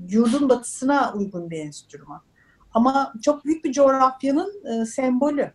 [0.08, 2.20] yurdun batısına uygun bir enstrüman.
[2.74, 5.52] Ama çok büyük bir coğrafyanın e, sembolü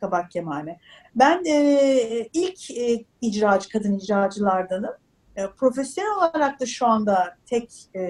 [0.00, 0.80] kabak kemane.
[1.14, 4.94] Ben e, ilk e, icracı, kadın icracılardanım.
[5.36, 8.00] E, profesyonel olarak da şu anda tek e,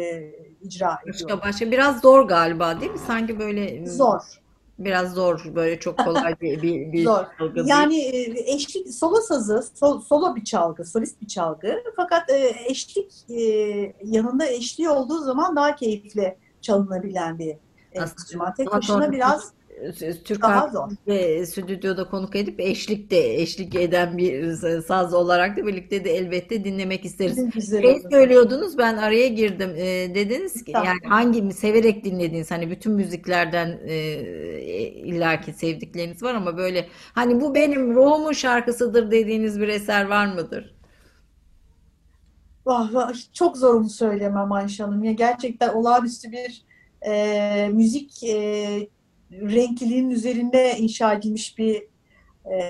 [0.62, 1.04] icra ediyorum.
[1.06, 2.98] Başka başka biraz zor galiba değil mi?
[2.98, 4.42] Sanki böyle zor
[4.84, 7.24] biraz zor böyle çok kolay bir, bir, bir zor.
[7.38, 11.82] çalgı Yani e, eşlik solo sazı, sol, solo bir çalgı, solist bir çalgı.
[11.96, 13.40] Fakat e, eşlik e,
[14.04, 17.56] yanında eşliği olduğu zaman daha keyifli çalınabilen bir
[17.94, 18.54] enstrüman.
[18.54, 19.52] Tek başına biraz
[20.24, 20.44] Türk
[21.06, 26.64] ve stüdyoda konuk edip eşlik de eşlik eden bir saz olarak da birlikte de elbette
[26.64, 27.70] dinlemek isteriz.
[27.70, 29.70] Şey söylüyordunuz ben araya girdim.
[29.76, 30.86] E, dediniz ki tamam.
[30.86, 33.96] yani hangi severek dinlediğiniz hani bütün müziklerden e,
[34.86, 40.74] illaki sevdikleriniz var ama böyle hani bu benim ruhumun şarkısıdır dediğiniz bir eser var mıdır?
[42.66, 45.04] Vah, vah çok zor onu söylemem Ayşe Hanım.
[45.04, 46.71] Ya gerçekten olağanüstü bir
[47.06, 48.88] e, müzik e,
[49.30, 51.82] renkliliğin üzerinde inşa edilmiş bir
[52.52, 52.60] e,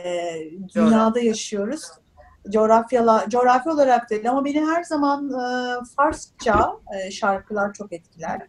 [0.75, 1.83] dünyada yaşıyoruz.
[2.51, 5.45] Coğrafyala, coğrafi olarak değil ama beni her zaman e,
[5.97, 8.41] Farsça e, şarkılar çok etkiler.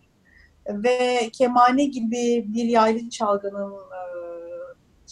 [0.70, 4.04] Ve kemane gibi bir yaylı çalgının e,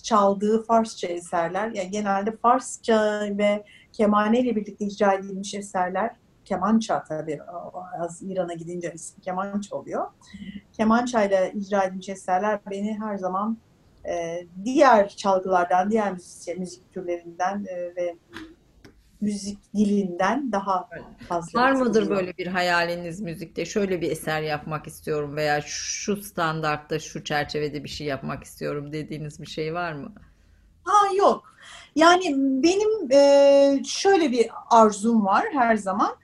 [0.04, 3.64] çaldığı Farsça eserler, yani genelde Farsça ve
[3.94, 6.21] kemane ile birlikte icra edilmiş eserler
[6.52, 7.40] kemança tabii
[8.00, 10.08] az İran'a gidince ismi kemança oluyor.
[10.74, 13.58] Kemançayla icra edilmiş eserler beni her zaman
[14.06, 18.16] e, diğer çalgılardan, diğer müzik, müzik türlerinden e, ve
[19.22, 20.90] müzik dilinden daha
[21.28, 21.62] fazla.
[21.62, 23.66] Var mıdır böyle bir hayaliniz müzikte?
[23.66, 29.42] Şöyle bir eser yapmak istiyorum veya şu standartta, şu çerçevede bir şey yapmak istiyorum dediğiniz
[29.42, 30.14] bir şey var mı?
[30.84, 31.56] Ha yok.
[31.96, 36.16] Yani benim e, şöyle bir arzum var her zaman.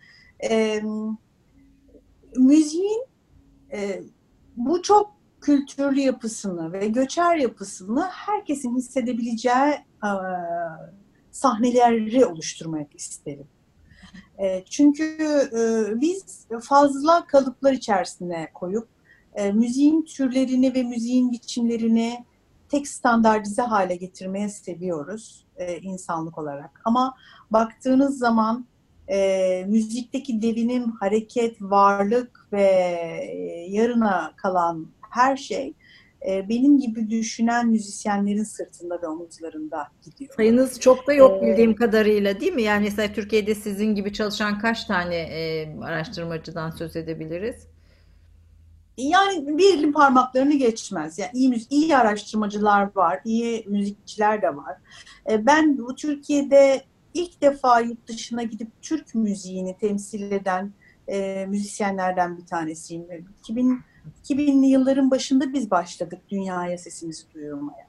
[0.43, 0.81] E,
[2.37, 3.05] müziğin
[3.71, 4.03] e,
[4.57, 9.73] bu çok kültürlü yapısını ve göçer yapısını herkesin hissedebileceği
[10.03, 10.11] e,
[11.31, 13.47] sahneleri oluşturmak isterim.
[14.37, 15.03] E, çünkü
[15.53, 18.87] e, biz fazla kalıplar içerisine koyup
[19.33, 22.25] e, müziğin türlerini ve müziğin biçimlerini
[22.69, 26.81] tek standartize hale getirmeye seviyoruz e, insanlık olarak.
[26.85, 27.15] Ama
[27.51, 28.65] baktığınız zaman
[29.07, 32.63] e, müzikteki devinim, hareket, varlık ve
[33.31, 35.73] e, yarına kalan her şey
[36.29, 40.33] e, benim gibi düşünen müzisyenlerin sırtında ve omuzlarında gidiyor.
[40.35, 42.61] Sayınız çok da yok Ee, bildiğim kadarıyla değil mi?
[42.61, 47.67] Yani mesela Türkiye'de sizin gibi çalışan kaç tane e, araştırmacıdan söz edebiliriz?
[48.97, 51.19] Yani bir elin parmaklarını geçmez.
[51.19, 54.77] Yani iyi, iyi araştırmacılar var, iyi müzikçiler de var.
[55.31, 56.81] E, Ben bu Türkiye'de
[57.13, 60.73] ilk defa yurt dışına gidip Türk müziğini temsil eden
[61.07, 63.05] e, müzisyenlerden bir tanesiyim.
[63.39, 63.81] 2000,
[64.23, 67.87] 2000'li yılların başında biz başladık dünyaya sesimizi duyurmaya.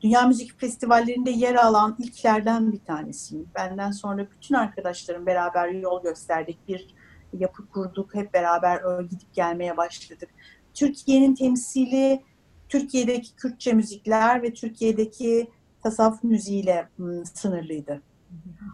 [0.00, 3.46] Dünya Müzik Festivallerinde yer alan ilklerden bir tanesiyim.
[3.54, 6.68] Benden sonra bütün arkadaşlarım beraber yol gösterdik.
[6.68, 6.94] Bir
[7.32, 10.28] yapı kurduk, hep beraber gidip gelmeye başladık.
[10.74, 12.22] Türkiye'nin temsili
[12.68, 15.50] Türkiye'deki Kürtçe müzikler ve Türkiye'deki
[15.82, 16.88] tasavvuf müziğiyle
[17.34, 18.02] sınırlıydı.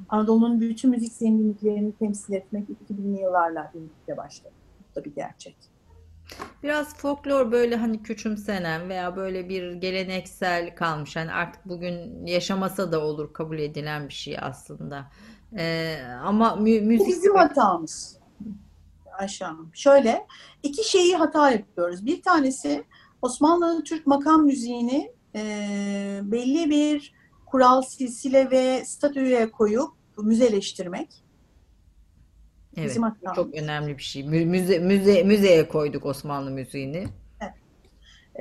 [0.09, 4.52] Anadolu'nun bütün müzik zenginliklerini temsil etmek 2000'li yıllarla birlikte başladı.
[4.90, 5.56] Bu da bir gerçek.
[6.62, 11.16] Biraz folklor böyle hani küçümsenen veya böyle bir geleneksel kalmış.
[11.16, 15.04] Hani artık bugün yaşamasa da olur kabul edilen bir şey aslında.
[15.59, 18.18] E, ama mü- Bu müzik bizim hatamız.
[19.18, 19.70] Ayşe Hanım.
[19.74, 20.26] Şöyle,
[20.62, 22.06] iki şeyi hata yapıyoruz.
[22.06, 22.84] Bir tanesi
[23.22, 27.12] Osmanlı'nın Türk makam müziğini e, belli bir
[27.46, 31.24] kural, silsile ve statüye koyup müzeleştirmek.
[32.76, 33.36] Evet, Bizim hatamız.
[33.36, 34.24] çok önemli bir şey.
[34.24, 37.06] Mü- Müze, müze, müzeye koyduk Osmanlı müziğini.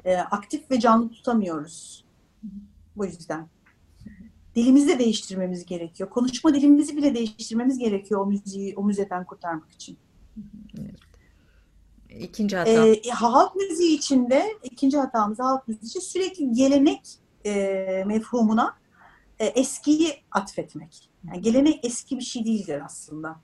[0.05, 2.05] E, aktif ve canlı tutamıyoruz.
[2.95, 3.47] Bu yüzden.
[4.55, 6.09] Dilimizi de değiştirmemiz gerekiyor.
[6.09, 9.97] Konuşma dilimizi bile değiştirmemiz gerekiyor o müziği o müzeden kurtarmak için.
[12.19, 12.87] İkinci hata.
[12.87, 17.01] Ee, halk müziği içinde ikinci hatamız halk müziği için sürekli gelenek
[17.45, 18.75] e, mefhumuna
[19.39, 21.09] e, eskiyi atfetmek.
[21.27, 23.35] Yani gelenek eski bir şey değildir aslında.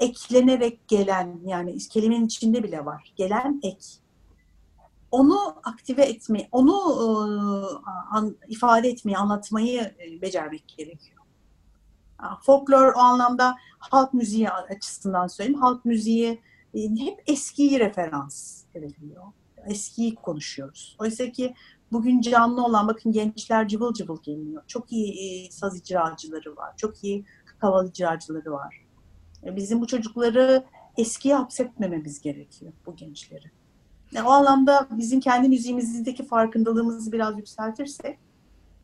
[0.00, 3.12] Eklenerek gelen yani kelimenin içinde bile var.
[3.16, 3.86] Gelen ek.
[5.10, 7.06] Onu aktive etmeyi, onu e,
[8.10, 11.20] an- ifade etmeyi, anlatmayı e, becermek gerekiyor.
[12.42, 15.60] Folklor o anlamda halk müziği açısından söyleyeyim.
[15.60, 16.40] Halk müziği e,
[16.74, 19.22] hep eskiyi referans veriliyor.
[19.66, 20.96] Eskiyi konuşuyoruz.
[21.00, 21.54] Oysa ki
[21.92, 24.62] bugün canlı olan bakın gençler cıvıl cıvıl geliyor.
[24.66, 25.12] Çok iyi
[25.46, 26.76] e, saz icracıları var.
[26.76, 27.24] Çok iyi
[27.58, 28.86] kaval icracıları var.
[29.44, 30.64] E, Bizim bu çocukları
[30.98, 33.50] eskiye hapsetmememiz gerekiyor bu gençleri.
[34.12, 38.18] Yani o anlamda bizim kendi müziğimizdeki farkındalığımızı biraz yükseltirsek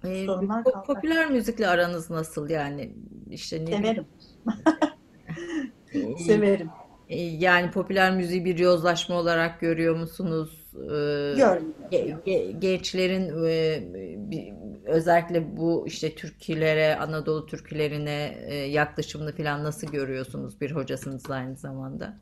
[0.05, 0.85] Ee, sorunlar po- kalkar.
[0.95, 2.93] popüler müzikle aranız nasıl yani?
[3.31, 4.07] İşte ne severim.
[6.27, 6.71] Severim.
[7.09, 10.67] E, yani popüler müziği bir yozlaşma olarak görüyor musunuz?
[10.75, 10.79] Ee,
[11.37, 11.75] Görmüyorum.
[11.91, 13.83] ge- ge- gençlerin e,
[14.85, 22.17] özellikle bu işte türkülere, Anadolu türkülerine e, yaklaşımını falan nasıl görüyorsunuz bir hocasınız aynı zamanda?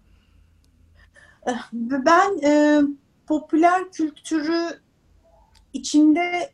[1.81, 2.81] Ben e,
[3.27, 4.61] popüler kültürü
[5.73, 6.51] içinde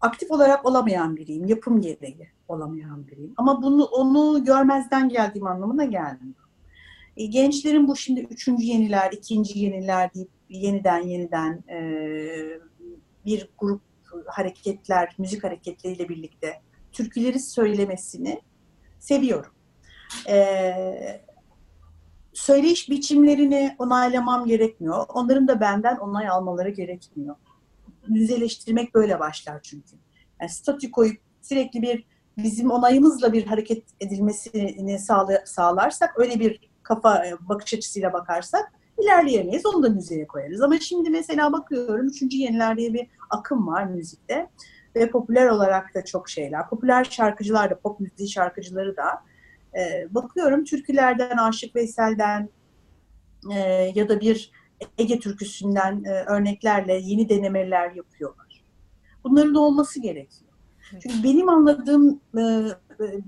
[0.00, 1.44] aktif olarak olamayan biriyim.
[1.44, 3.34] Yapım gereği olamayan biriyim.
[3.36, 6.45] Ama bunu onu görmezden geldiğim anlamına gelmiyor.
[7.16, 11.80] E, gençlerin bu şimdi üçüncü yeniler, ikinci yeniler deyip yeniden yeniden e,
[13.26, 13.82] bir grup
[14.26, 16.60] hareketler, müzik hareketleriyle birlikte
[16.92, 18.40] türküleri söylemesini
[18.98, 19.52] seviyorum.
[20.28, 21.22] E,
[22.32, 25.04] söyleyiş biçimlerini onaylamam gerekmiyor.
[25.08, 27.36] Onların da benden onay almaları gerekmiyor.
[28.08, 29.96] Müzeleştirmek böyle başlar çünkü.
[30.40, 32.04] Yani statü koyup sürekli bir
[32.38, 39.66] bizim onayımızla bir hareket edilmesini sağla- sağlarsak, öyle bir kafa e, bakış açısıyla bakarsak ilerleyemeyiz.
[39.66, 40.62] Onu da müzeye koyarız.
[40.62, 42.22] Ama şimdi mesela bakıyorum 3.
[42.22, 44.48] yeniler diye bir akım var müzikte
[44.96, 46.68] ve popüler olarak da çok şeyler.
[46.68, 49.22] Popüler şarkıcılar da, pop müziği şarkıcıları da
[49.78, 52.48] e, bakıyorum türkülerden, Aşık Veysel'den
[53.54, 53.58] e,
[53.94, 54.50] ya da bir
[54.98, 58.64] Ege türküsünden e, örneklerle yeni denemeler yapıyorlar.
[59.24, 60.52] Bunların da olması gerekiyor.
[60.90, 62.42] Çünkü benim anladığım e,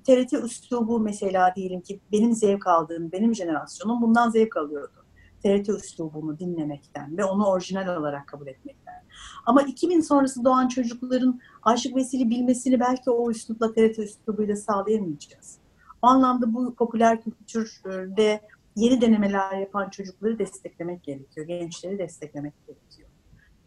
[0.07, 5.05] TRT üslubu mesela diyelim ki benim zevk aldığım, benim jenerasyonum bundan zevk alıyordu.
[5.43, 9.05] TRT üslubunu dinlemekten ve onu orijinal olarak kabul etmekten.
[9.47, 15.59] Ama 2000 sonrası doğan çocukların Aşık Vesili bilmesini belki o üslupla TRT üslubuyla sağlayamayacağız.
[16.03, 18.41] O anlamda bu popüler kültürde
[18.77, 23.09] yeni denemeler yapan çocukları desteklemek gerekiyor, gençleri desteklemek gerekiyor.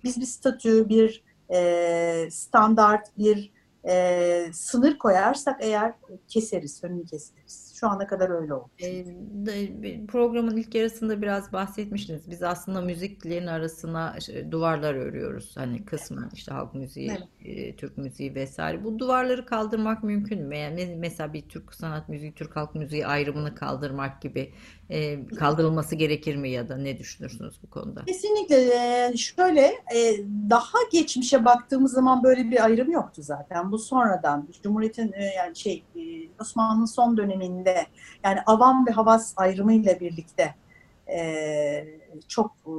[0.04, 1.24] Biz bir statü, bir
[1.54, 3.52] e, standart, bir
[3.88, 5.94] e, sınır koyarsak eğer
[6.28, 7.71] keseriz, önünü keseriz.
[7.82, 8.70] Şu ana kadar öyle oldu.
[8.82, 12.30] E, programın ilk yarısında biraz bahsetmiştiniz.
[12.32, 14.16] Biz aslında müziklerin arasına
[14.52, 15.58] duvarlar örüyoruz.
[15.58, 17.12] Hani kısmen işte halk müziği,
[17.46, 17.78] evet.
[17.78, 18.84] Türk müziği vesaire.
[18.84, 20.58] Bu duvarları kaldırmak mümkün mü?
[20.58, 24.54] Yani mesela bir Türk sanat müziği, Türk halk müziği ayrımını kaldırmak gibi
[24.90, 28.06] e, kaldırılması gerekir mi ya da ne düşünürsünüz bu konuda?
[28.06, 29.18] Kesinlikle.
[29.18, 29.72] Şöyle
[30.50, 33.72] daha geçmişe baktığımız zaman böyle bir ayrım yoktu zaten.
[33.72, 35.84] Bu sonradan Cumhuriyet'in yani şey
[36.42, 37.71] Osmanlı'nın son döneminde
[38.24, 40.56] yani avam ve havas ayrımıyla birlikte
[41.10, 42.74] e, çok e,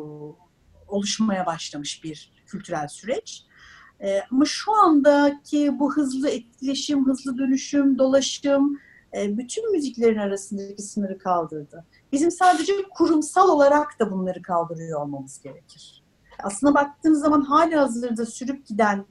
[0.89, 3.45] oluşmaya başlamış bir kültürel süreç.
[4.01, 8.79] E, ama şu andaki bu hızlı etkileşim, hızlı dönüşüm, dolaşım
[9.17, 11.85] e, bütün müziklerin arasındaki sınırı kaldırdı.
[12.13, 16.03] Bizim sadece kurumsal olarak da bunları kaldırıyor olmamız gerekir.
[16.43, 19.05] Aslında baktığınız zaman hali hazırda sürüp giden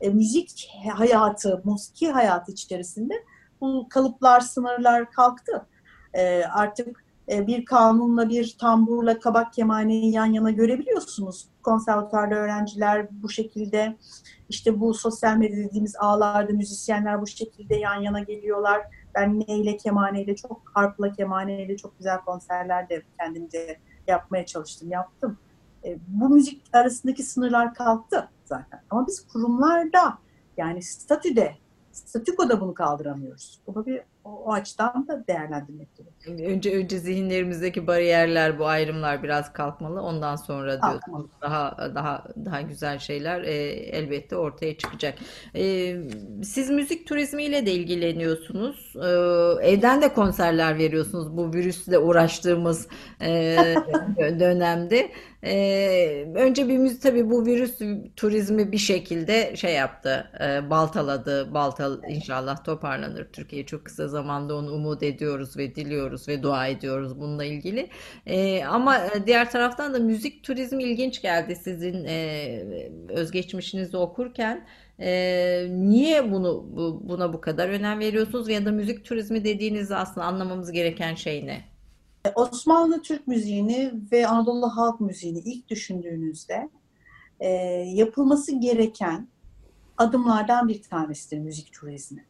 [0.00, 3.14] e, müzik hayatı, musiki hayatı içerisinde
[3.60, 5.66] bu kalıplar, sınırlar kalktı.
[6.14, 11.48] E, artık e, bir kanunla, bir tamburla, kabak kemaneyi yan yana görebiliyorsunuz.
[11.62, 13.96] Konservatuarda öğrenciler bu şekilde,
[14.48, 18.82] işte bu sosyal medya dediğimiz ağlarda müzisyenler bu şekilde yan yana geliyorlar.
[19.14, 25.38] Ben neyle, kemaneyle, çok harpla, kemaneyle çok güzel konserler de kendimce yapmaya çalıştım, yaptım.
[25.84, 28.80] E, bu müzik arasındaki sınırlar kalktı zaten.
[28.90, 30.18] Ama biz kurumlarda
[30.56, 31.54] yani statüde
[32.06, 33.60] statükoda bunu kaldıramıyoruz.
[33.66, 36.17] Bu bir o, o açıdan da değerlendirmek gerekiyor.
[36.26, 40.02] Önce önce zihinlerimizdeki bariyerler, bu ayrımlar biraz kalkmalı.
[40.02, 45.18] Ondan sonra diyorsunuz daha daha daha güzel şeyler e, elbette ortaya çıkacak.
[45.54, 45.96] E,
[46.42, 48.96] siz müzik turizmiyle de ilgileniyorsunuz.
[48.96, 49.08] E,
[49.70, 52.88] evden de konserler veriyorsunuz bu virüsle uğraştığımız
[53.20, 53.56] e,
[54.18, 55.10] dönemde.
[55.42, 57.78] Ee, önce bir müzik tabii bu virüs
[58.16, 63.28] turizmi bir şekilde şey yaptı, e, baltaladı, baltal inşallah toparlanır.
[63.32, 67.90] Türkiye çok kısa zamanda onu umut ediyoruz ve diliyoruz ve dua ediyoruz bununla ilgili.
[68.26, 72.62] Ee, ama diğer taraftan da müzik turizmi ilginç geldi sizin e,
[73.08, 74.66] özgeçmişinizi okurken.
[75.00, 80.26] E, niye bunu bu, buna bu kadar önem veriyorsunuz ya da müzik turizmi dediğinizde aslında
[80.26, 81.64] anlamamız gereken şey ne?
[82.34, 86.70] Osmanlı Türk müziğini ve Anadolu halk müziğini ilk düşündüğünüzde
[87.40, 87.48] e,
[87.86, 89.28] yapılması gereken
[89.98, 92.24] adımlardan bir tanesidir müzik turizmi.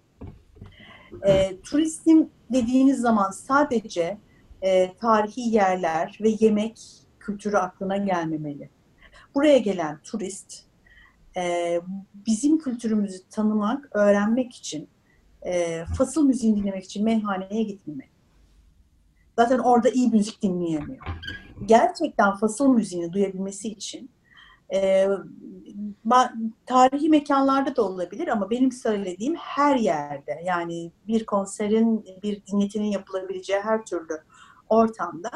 [1.26, 4.18] E, turizm dediğiniz zaman sadece
[4.62, 6.80] e, tarihi yerler ve yemek
[7.20, 8.70] kültürü aklına gelmemeli.
[9.34, 10.64] Buraya gelen turist
[11.36, 11.80] e,
[12.26, 14.88] bizim kültürümüzü tanımak, öğrenmek için,
[15.42, 18.18] e, fasıl müziğini dinlemek için meyhaneye gitmemeli
[19.38, 21.06] zaten orada iyi müzik dinleyemiyor.
[21.66, 24.10] Gerçekten fasıl müziğini duyabilmesi için
[24.72, 25.08] e,
[26.66, 33.60] tarihi mekanlarda da olabilir ama benim söylediğim her yerde yani bir konserin, bir dinletinin yapılabileceği
[33.60, 34.22] her türlü
[34.68, 35.30] ortamda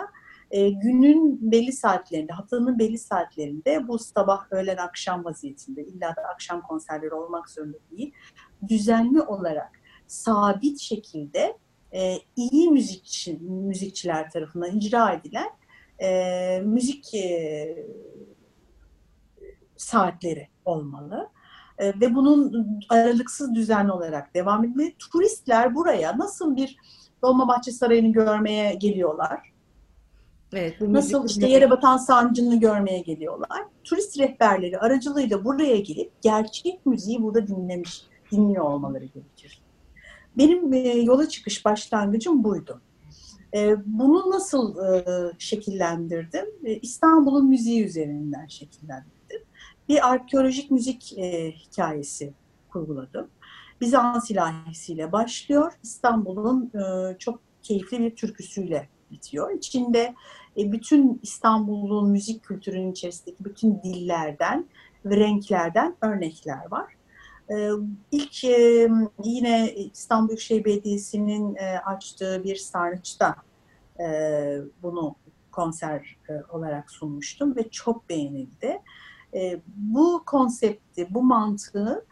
[0.50, 6.62] e, günün belli saatlerinde, haftanın belli saatlerinde bu sabah, öğlen, akşam vaziyetinde illa da akşam
[6.62, 8.12] konserleri olmak zorunda değil,
[8.68, 9.72] düzenli olarak
[10.06, 11.58] sabit şekilde
[11.92, 15.50] e, iyi müzikçi, müzikçiler tarafından icra edilen
[16.02, 17.86] e, müzik e,
[19.82, 21.28] saatleri olmalı.
[21.78, 24.94] E, ve bunun aralıksız düzenli olarak devam etmeli.
[25.12, 26.76] Turistler buraya nasıl bir
[27.22, 29.52] Dolmabahçe Sarayı'nı görmeye geliyorlar?
[30.54, 33.62] Evet, Nasıl işte yere batan sancını görmeye geliyorlar.
[33.84, 38.02] Turist rehberleri aracılığıyla buraya gelip gerçek müziği burada dinlemiş,
[38.32, 39.62] dinliyor olmaları gerekir.
[40.38, 42.80] Benim e, yola çıkış başlangıcım buydu.
[43.54, 45.04] E, bunu nasıl e,
[45.38, 46.46] şekillendirdim?
[46.82, 49.21] İstanbul'un müziği üzerinden şekillendirdim.
[49.92, 52.32] Bir arkeolojik müzik e, hikayesi
[52.68, 53.28] kurguladım.
[53.80, 55.72] Bizans ilahisiyle başlıyor.
[55.82, 59.50] İstanbul'un e, çok keyifli bir türküsüyle bitiyor.
[59.50, 60.14] İçinde
[60.58, 64.66] e, bütün İstanbul'un müzik kültürünün içerisindeki bütün dillerden
[65.04, 66.94] ve renklerden örnekler var.
[67.50, 67.68] Ee,
[68.10, 68.88] ilk e,
[69.24, 73.36] yine İstanbul Büyükşehir Belediyesi'nin e, açtığı bir sarnıçta
[74.00, 74.06] e,
[74.82, 75.14] bunu
[75.50, 76.18] konser
[76.50, 78.78] olarak sunmuştum ve çok beğenildi.
[79.66, 82.06] Bu konsepti, bu mantığı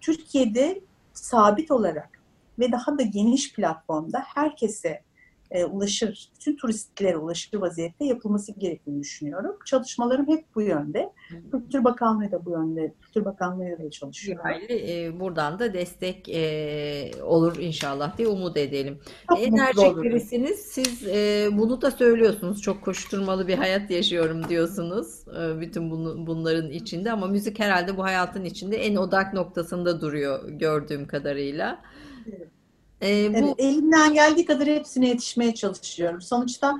[0.00, 0.80] Türkiye'de
[1.12, 2.22] sabit olarak
[2.58, 5.02] ve daha da geniş platformda herkese
[5.50, 9.56] e, ulaşır, bütün turistlere ulaşır vaziyette yapılması gerektiğini düşünüyorum.
[9.66, 11.12] Çalışmalarım hep bu yönde.
[11.52, 12.94] Kültür Bakanlığı da bu yönde.
[13.00, 14.40] Kültür Bakanlığı da çalışıyor.
[14.42, 18.98] hayli e, buradan da destek e, olur inşallah diye umut edelim.
[19.28, 20.58] Çok mutlu Enerjik birisiniz.
[20.58, 22.62] Siz e, bunu da söylüyorsunuz.
[22.62, 25.28] Çok koşturmalı bir hayat yaşıyorum diyorsunuz.
[25.28, 30.48] E, bütün bunu, bunların içinde ama müzik herhalde bu hayatın içinde en odak noktasında duruyor
[30.48, 31.82] gördüğüm kadarıyla.
[32.26, 32.59] Evet.
[33.02, 36.20] E, bu Evet, elimden geldiği kadar hepsine yetişmeye çalışıyorum.
[36.20, 36.78] Sonuçta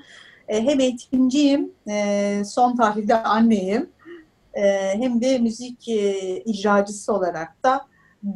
[0.48, 3.90] e, hem eğitimciyim, e, son tahlilde anneyim,
[4.54, 4.62] e,
[4.94, 7.86] hem de müzik e, icracısı olarak da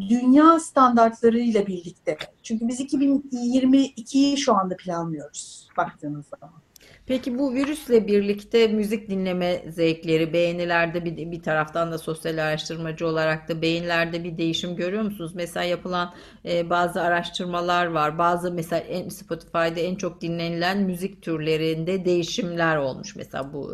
[0.08, 2.16] dünya standartlarıyla birlikte.
[2.42, 6.63] Çünkü biz 2022'yi şu anda planlıyoruz baktığınız zaman.
[7.06, 13.48] Peki bu virüsle birlikte müzik dinleme zevkleri, beğenilerde bir, bir taraftan da sosyal araştırmacı olarak
[13.48, 15.32] da beğenilerde bir değişim görüyor musunuz?
[15.34, 18.18] Mesela yapılan e, bazı araştırmalar var.
[18.18, 23.16] Bazı mesela en, Spotify'da en çok dinlenilen müzik türlerinde değişimler olmuş.
[23.16, 23.72] Mesela bu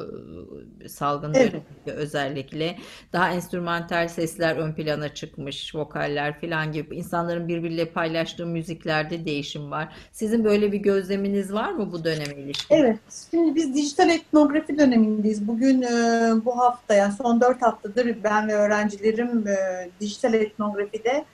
[0.85, 1.53] e, salgın Evet.
[1.53, 2.79] döneminde özellikle
[3.13, 9.95] daha enstrümantal sesler ön plana çıkmış, vokaller falan gibi insanların birbiriyle paylaştığı müziklerde değişim var.
[10.13, 12.71] Sizin böyle bir gözleminiz var mı bu döneme ilişkin?
[12.71, 15.49] Evet, şimdi biz dijital etnografi dönemindeyiz.
[15.49, 21.25] Bugün e, bu hafta, yani son dört haftadır ben ve öğrencilerim e, dijital etnografide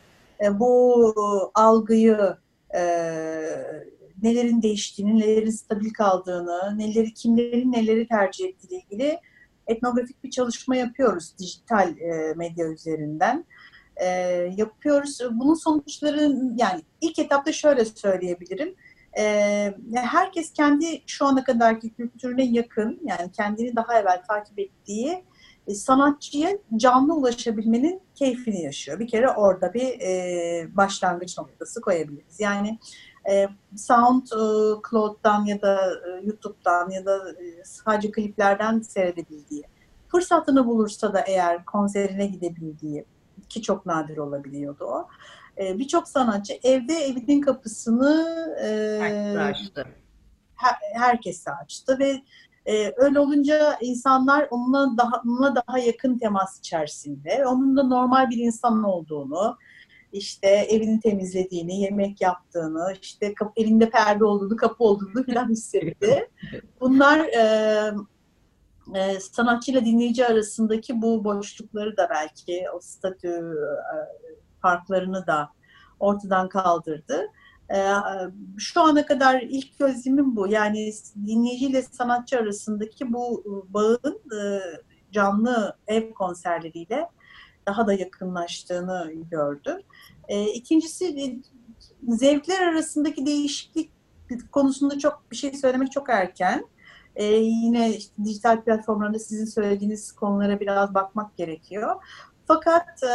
[0.45, 2.37] e, bu algıyı,
[2.74, 2.82] e,
[4.22, 9.20] nelerin değiştiğini, nelerin stabil kaldığını, neleri kimlerin neleri tercih ettiğiyle ilgili
[9.66, 13.45] etnografik bir çalışma yapıyoruz dijital e, medya üzerinden.
[13.97, 14.07] E,
[14.57, 15.18] yapıyoruz.
[15.30, 18.74] Bunun sonuçları yani ilk etapta şöyle söyleyebilirim.
[19.18, 25.24] Ee, herkes kendi şu ana kadarki kültürüne yakın, yani kendini daha evvel takip ettiği
[25.66, 28.98] e, sanatçıya canlı ulaşabilmenin keyfini yaşıyor.
[28.98, 32.40] Bir kere orada bir e, başlangıç noktası koyabiliriz.
[32.40, 32.78] Yani
[33.30, 39.62] e, SoundCloud'dan ya da e, YouTube'dan ya da e, sadece kliplerden seyredebildiği,
[40.08, 43.04] fırsatını bulursa da eğer konserine gidebildiği
[43.48, 45.08] ki çok nadir olabiliyordu o.
[45.59, 49.36] E, Birçok sanatçı evde evinin kapısını e, Herkes
[49.66, 49.86] açtı.
[50.54, 52.22] her- herkese açtı ve
[52.72, 58.38] e, öyle olunca insanlar onunla daha onunla daha yakın temas içerisinde, onun da normal bir
[58.38, 59.57] insan olduğunu,
[60.12, 66.30] işte evini temizlediğini, yemek yaptığını, işte kap- elinde perde olduğunu, kapı olduğunu falan hissetti.
[66.80, 67.42] Bunlar e,
[68.94, 73.96] e, sanatçıyla dinleyici arasındaki bu boşlukları da belki o statü e,
[74.66, 75.48] farklarını da
[76.00, 77.26] ortadan kaldırdı.
[77.74, 77.78] E,
[78.58, 80.48] şu ana kadar ilk gözlemim bu.
[80.48, 80.92] Yani
[81.26, 84.60] dinleyiciyle sanatçı arasındaki bu bağın e,
[85.12, 87.08] canlı ev konserleriyle
[87.66, 89.76] daha da yakınlaştığını gördüm.
[90.28, 91.26] E, ikincisi e,
[92.08, 93.90] zevkler arasındaki değişiklik
[94.52, 96.66] konusunda çok bir şey söylemek çok erken.
[97.16, 101.96] E, yine işte dijital platformlarında sizin söylediğiniz konulara biraz bakmak gerekiyor.
[102.46, 103.10] Fakat e,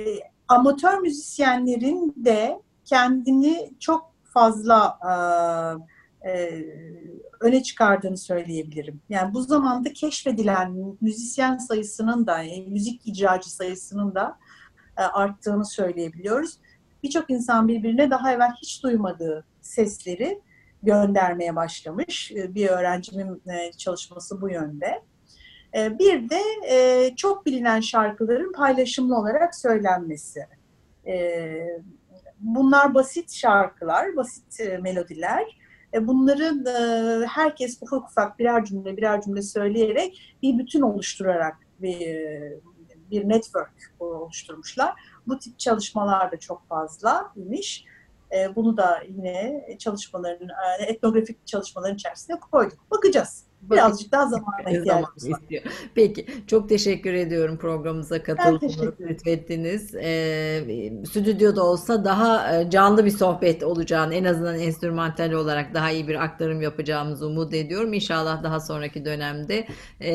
[0.00, 4.98] e, amatör müzisyenlerin de kendini çok fazla
[6.24, 6.64] e, e,
[7.40, 9.00] öne çıkardığını söyleyebilirim.
[9.08, 14.38] Yani bu zamanda keşfedilen müzisyen sayısının da, e, müzik icracı sayısının da
[14.98, 16.58] e, arttığını söyleyebiliyoruz.
[17.02, 20.40] Birçok insan birbirine daha evvel hiç duymadığı sesleri
[20.82, 22.32] göndermeye başlamış.
[22.32, 23.42] E, Bir öğrencimin
[23.78, 25.02] çalışması bu yönde.
[25.76, 26.40] E, Bir de
[26.70, 30.46] e, çok bilinen şarkıların paylaşımlı olarak söylenmesi.
[31.06, 31.50] E,
[32.40, 35.58] Bunlar basit şarkılar, basit e, melodiler.
[35.94, 36.64] E, Bunları
[37.26, 42.18] herkes ufak ufak birer cümle birer cümle söyleyerek bir bütün oluşturarak bir,
[43.10, 44.94] bir network oluşturmuşlar.
[45.26, 47.84] Bu tip çalışmalar da çok fazla imiş.
[48.56, 50.48] Bunu da yine çalışmaların,
[50.86, 52.90] etnografik çalışmaların içerisine koyduk.
[52.90, 53.49] Bakacağız.
[53.62, 55.38] Birazcık daha zamana Zaman ihtiyacımız var.
[55.40, 55.62] istiyor.
[55.94, 58.92] Peki, çok teşekkür ediyorum programımıza ederim.
[59.00, 59.94] lütfettiniz.
[59.94, 66.08] Ee, stüdyoda olsa daha e, canlı bir sohbet olacağını, en azından enstrümantal olarak daha iyi
[66.08, 67.92] bir aktarım yapacağımızı umut ediyorum.
[67.92, 69.66] İnşallah daha sonraki dönemde
[70.00, 70.14] e,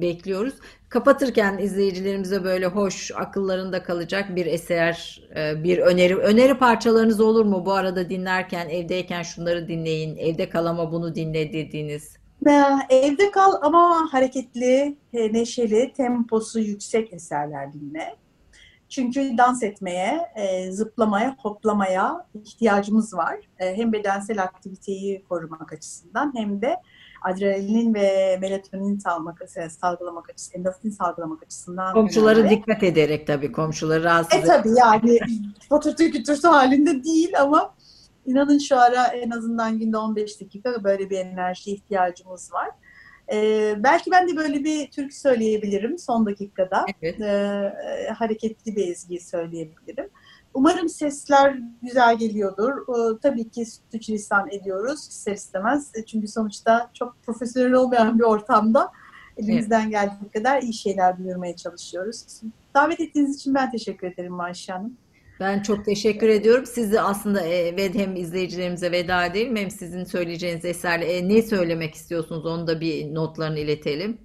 [0.00, 0.54] bekliyoruz.
[0.88, 7.66] Kapatırken izleyicilerimize böyle hoş, akıllarında kalacak bir eser, e, bir öneri, öneri parçalarınız olur mu?
[7.66, 12.25] Bu arada dinlerken, evdeyken şunları dinleyin, evde kal ama bunu dinle dediğiniz.
[12.46, 18.16] Ee, Evde kal ama hareketli, e, neşeli, temposu yüksek eserler dinle.
[18.88, 23.36] Çünkü dans etmeye, e, zıplamaya, hoplamaya ihtiyacımız var.
[23.58, 26.76] E, hem bedensel aktiviteyi korumak açısından hem de
[27.22, 29.42] adrenalin ve melatonin salmak,
[29.80, 32.56] salgılamak açısından, endorfin salgılamak açısından Komşuları önemli.
[32.56, 35.18] dikkat ederek tabii komşuları rahatsız E tabii yani
[35.70, 37.74] patırtı kütürtü halinde değil ama
[38.26, 42.70] inanın şu ara en azından günde 15 dakika böyle bir enerji ihtiyacımız var.
[43.32, 46.84] Ee, belki ben de böyle bir türkü söyleyebilirim son dakikada.
[47.02, 47.20] Evet.
[47.20, 50.08] Ee, hareketli bir ezgi söyleyebilirim.
[50.54, 52.72] Umarım sesler güzel geliyordur.
[52.72, 55.92] Ee, tabii ki sürçülisan ediyoruz ister istemez.
[55.94, 58.92] E, Çünkü sonuçta çok profesyonel olmayan bir ortamda
[59.36, 62.24] elimizden geldiği kadar iyi şeyler duyurmaya çalışıyoruz.
[62.74, 64.96] Davet ettiğiniz için ben teşekkür ederim Ayşe Hanım.
[65.40, 66.66] Ben çok teşekkür ediyorum.
[66.66, 72.46] Sizi aslında e, hem izleyicilerimize veda edelim hem sizin söyleyeceğiniz eserle e, ne söylemek istiyorsunuz
[72.46, 74.18] onu da bir notlarını iletelim.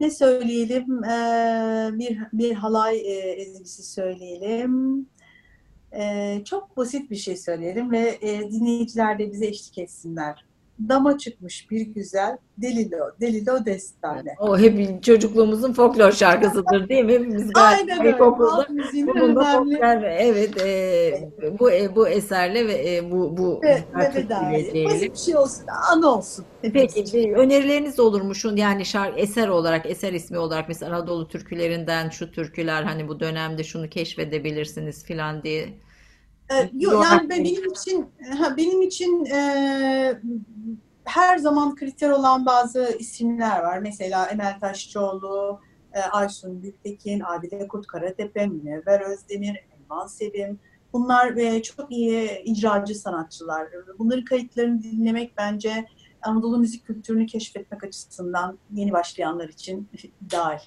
[0.00, 1.04] Ne söyleyelim?
[1.04, 5.06] Ee, bir bir halay e, ezgisi söyleyelim.
[5.92, 10.44] Ee, çok basit bir şey söyleyelim ve e, dinleyiciler de bize eşlik etsinler.
[10.88, 14.34] Dama çıkmış bir güzel Delilo, Delilo destane.
[14.38, 17.12] O hep çocukluğumuzun folklor şarkısıdır değil mi?
[17.12, 18.10] Hepimiz Aynen öyle.
[18.10, 23.10] ilkokulda Halk müziğinin bunun da önemli folklor evet e, bu e, bu eserle ve e,
[23.10, 26.44] bu bu ve, ve Basit bir şey olsun, an olsun.
[26.62, 28.34] Peki bir önerileriniz olur mu?
[28.34, 33.20] Şu yani şarkı eser olarak, eser ismi olarak mesela Anadolu türkülerinden şu türküler hani bu
[33.20, 35.68] dönemde şunu keşfedebilirsiniz filan diye.
[36.50, 40.20] Ee, yok, yani ben- benim için ha, benim için e,
[41.04, 43.78] her zaman kriter olan bazı isimler var.
[43.78, 45.60] Mesela Emel Taşçıoğlu,
[45.92, 50.60] e, Aysun Gültekin, Adile Kurt Karatepe, Münevver Özdemir, Elvan Sevim.
[50.92, 53.68] Bunlar e, çok iyi icracı sanatçılar.
[53.98, 55.86] Bunların kayıtlarını dinlemek bence
[56.22, 59.88] Anadolu müzik kültürünü keşfetmek açısından yeni başlayanlar için
[60.26, 60.58] ideal.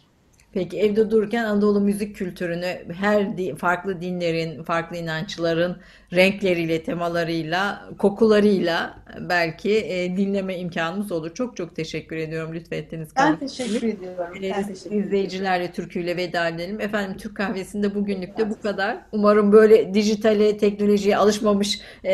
[0.57, 5.77] Peki evde dururken Anadolu müzik kültürünü her di- farklı dinlerin, farklı inançların
[6.13, 11.33] renkleriyle, temalarıyla, kokularıyla belki e, dinleme imkanımız olur.
[11.33, 13.63] Çok çok teşekkür ediyorum lütfettiğiniz Ben konuk için.
[13.63, 14.17] teşekkür ediyorum.
[14.41, 15.03] Ben teşekkür ediyorum.
[15.07, 16.81] izleyicilerle türküyle veda edelim.
[16.81, 18.97] Efendim Türk kahvesinde bugünlük de bu kadar.
[19.11, 22.13] Umarım böyle dijitale, teknolojiye alışmamış e,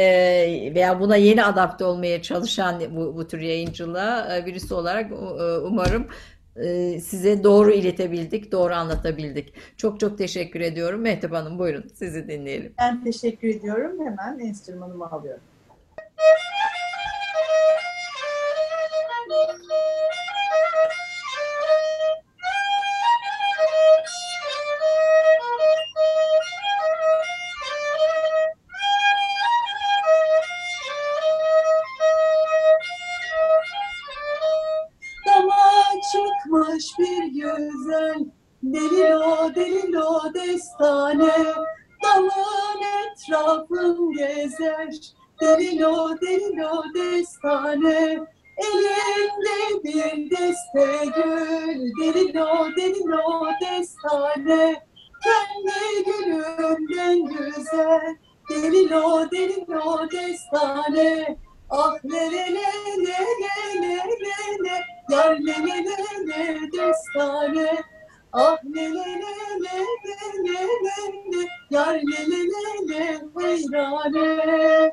[0.75, 5.15] veya buna yeni adapte olmaya çalışan bu, bu tür yayıncılığa e, birisi olarak e,
[5.57, 6.07] umarım e,
[7.01, 9.53] size doğru iletebildik, doğru anlatabildik.
[9.77, 11.01] Çok çok teşekkür ediyorum.
[11.01, 12.73] Mehtap Hanım buyurun sizi dinleyelim.
[12.79, 14.05] Ben teşekkür ediyorum.
[14.05, 15.41] Hemen enstrümanımı alıyorum.
[45.41, 48.19] Derilo derilo destane
[48.57, 54.83] Elimde bir deste gül Derilo derilo destane
[55.23, 58.15] Kendi gülümden güzel
[58.49, 61.37] Derilo derilo destane
[61.69, 62.67] Ah nerele
[62.97, 67.92] nerele nerele Yar nerele destane
[68.35, 69.31] Ah le le le
[69.63, 70.97] le le le le
[71.31, 72.99] le Yar le le le le
[73.37, 74.91] hayrane